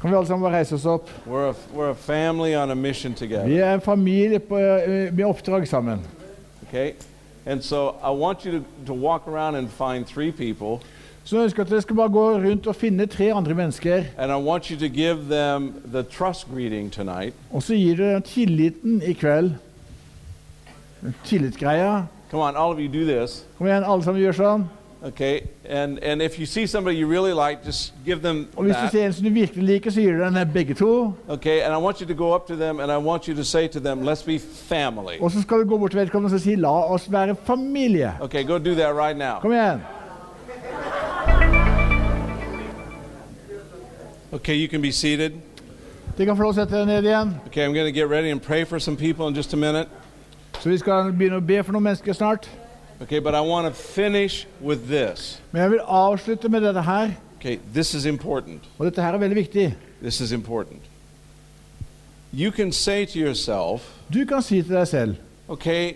[0.00, 1.10] Kan vi alle sammen bare reise oss opp?
[1.26, 5.24] We're a, we're a family on a mission Vi er en familie på, eh, med
[5.24, 6.00] oppdrag sammen.
[6.68, 6.92] Okay?
[7.46, 10.86] And so I want you to, to walk around and find three people,
[11.24, 14.04] Så jeg ønsker at dere skal bare gå rundt og finne tre andre mennesker.
[14.18, 17.34] and I want you to give them the trust greeting tonight.
[17.50, 19.50] Og så gir dem tilliten i kveld.
[21.24, 22.02] Tillitsgreia.
[22.30, 23.44] Come on, all of you do this.
[23.58, 24.64] Kom igjen, alle sammen gjør sånn.
[25.04, 25.42] Okay?
[25.68, 28.80] And, and if you see somebody you really like, just give them Og hvis du
[28.80, 28.92] that.
[28.92, 31.14] ser en som du virkelig liker, så gir du begge to.
[31.28, 31.60] Okay?
[31.60, 33.68] And I want you to go up to them and I want you to say
[33.68, 35.20] to them, let's be family.
[35.20, 38.22] Og så skal du gå bort til vedkommende og si 'la oss være familie'.
[38.22, 39.40] Okay, go do that right now.
[39.40, 39.80] Kom igjen.
[44.32, 45.32] Okay, you can be seated.
[46.18, 47.34] De kan få lov å sette deg ned igjen.
[47.46, 49.88] Okay, I'm going to get ready and pray for some people in just a minute.
[50.60, 52.48] Så vi skal begynne å be for noen mennesker snart.
[53.02, 55.40] Okay, but I want to finish with this.
[55.52, 57.10] Men jeg vil avslutte med dette her.
[57.38, 58.62] Okay, this is important.
[58.78, 59.74] Og dette her er veldig viktig.
[60.02, 60.80] This is important.
[62.32, 63.82] You can say to yourself,
[64.12, 65.16] Du kan si til deg selv
[65.48, 65.94] okay,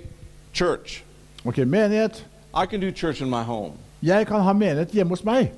[0.52, 1.04] church,
[1.44, 2.24] Ok, menighet.
[2.54, 3.72] I can do church in my home.
[4.02, 5.52] Jeg kan ha menighet hjemme hos meg.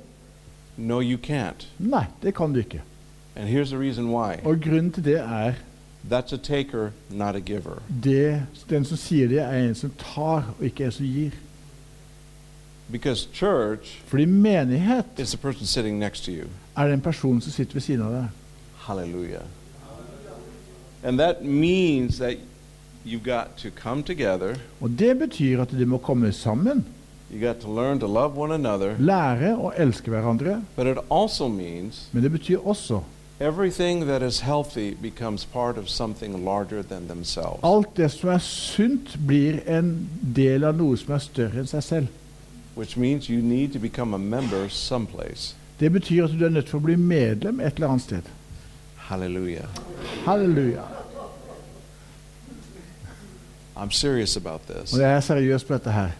[0.77, 1.67] No, you can't.
[1.79, 2.81] Nei, det kan du ikke.
[3.37, 5.53] And here's the reason why Og grunnen til det er
[6.09, 7.83] that's a taker, not a giver.
[8.05, 11.31] det, den som sier det, er en som tar, og ikke en som gir.
[12.91, 16.47] Because church Fordi menighet is the person sitting next to you.
[16.77, 18.29] er den personen som sitter ved siden av deg.
[18.77, 19.43] Hallelujah.
[21.05, 22.37] And that means that
[23.07, 26.85] you've got to come together, Og det betyr at de må komme sammen,
[27.33, 30.63] you got to learn to love one another, lære å elske hverandre.
[30.77, 33.01] but it also means Men det betyr også
[33.41, 37.61] everything that is healthy becomes part of something larger than themselves.
[37.63, 41.83] alt det som er sunt, blir en del av noe som er større enn seg
[41.83, 42.09] selv.
[42.77, 45.55] Which means you need to become a member someplace.
[45.81, 48.23] Det betyr at du er nødt til å bli medlem et eller annet sted.
[48.97, 49.69] Hallelujah.
[50.25, 50.85] Halleluja.
[53.77, 54.93] I'm serious about this.
[54.93, 56.11] Og jeg er seriøs på dette her.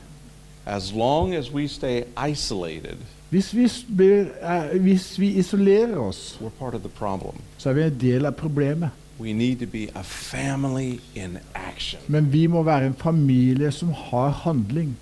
[0.67, 2.97] As long as we stay isolated,
[3.31, 7.35] Hvis vi, blir, uh, hvis vi isolerer oss, we're part of the problem.
[7.59, 8.91] så er vi en del av problemet.
[9.21, 12.01] We need to be a family in action.
[12.07, 14.97] Men vi må være en familie som har handling.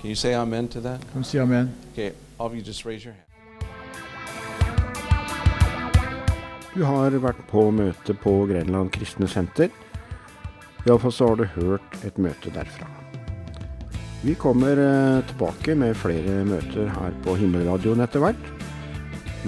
[0.00, 1.00] Can you say amen to that?
[1.12, 1.70] Kan du si amen?
[1.92, 2.14] Okay, det?
[2.38, 3.26] of you just raise your hand.
[6.74, 9.68] Du har vært på møte på Grenland kristne senter.
[10.86, 13.01] Iallfall så har du hørt et møte derfra.
[14.24, 18.44] Vi kommer eh, tilbake med flere møter her på Himmelradioen etter hvert.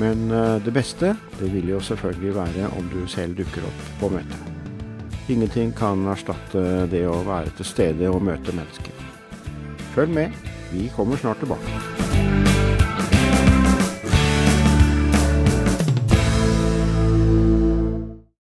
[0.00, 4.10] Men eh, det beste, det vil jo selvfølgelig være om du selv dukker opp på
[4.16, 4.50] møtet.
[5.30, 8.98] Ingenting kan erstatte det å være til stede og møte mennesker.
[9.94, 10.34] Følg med,
[10.74, 12.53] vi kommer snart tilbake.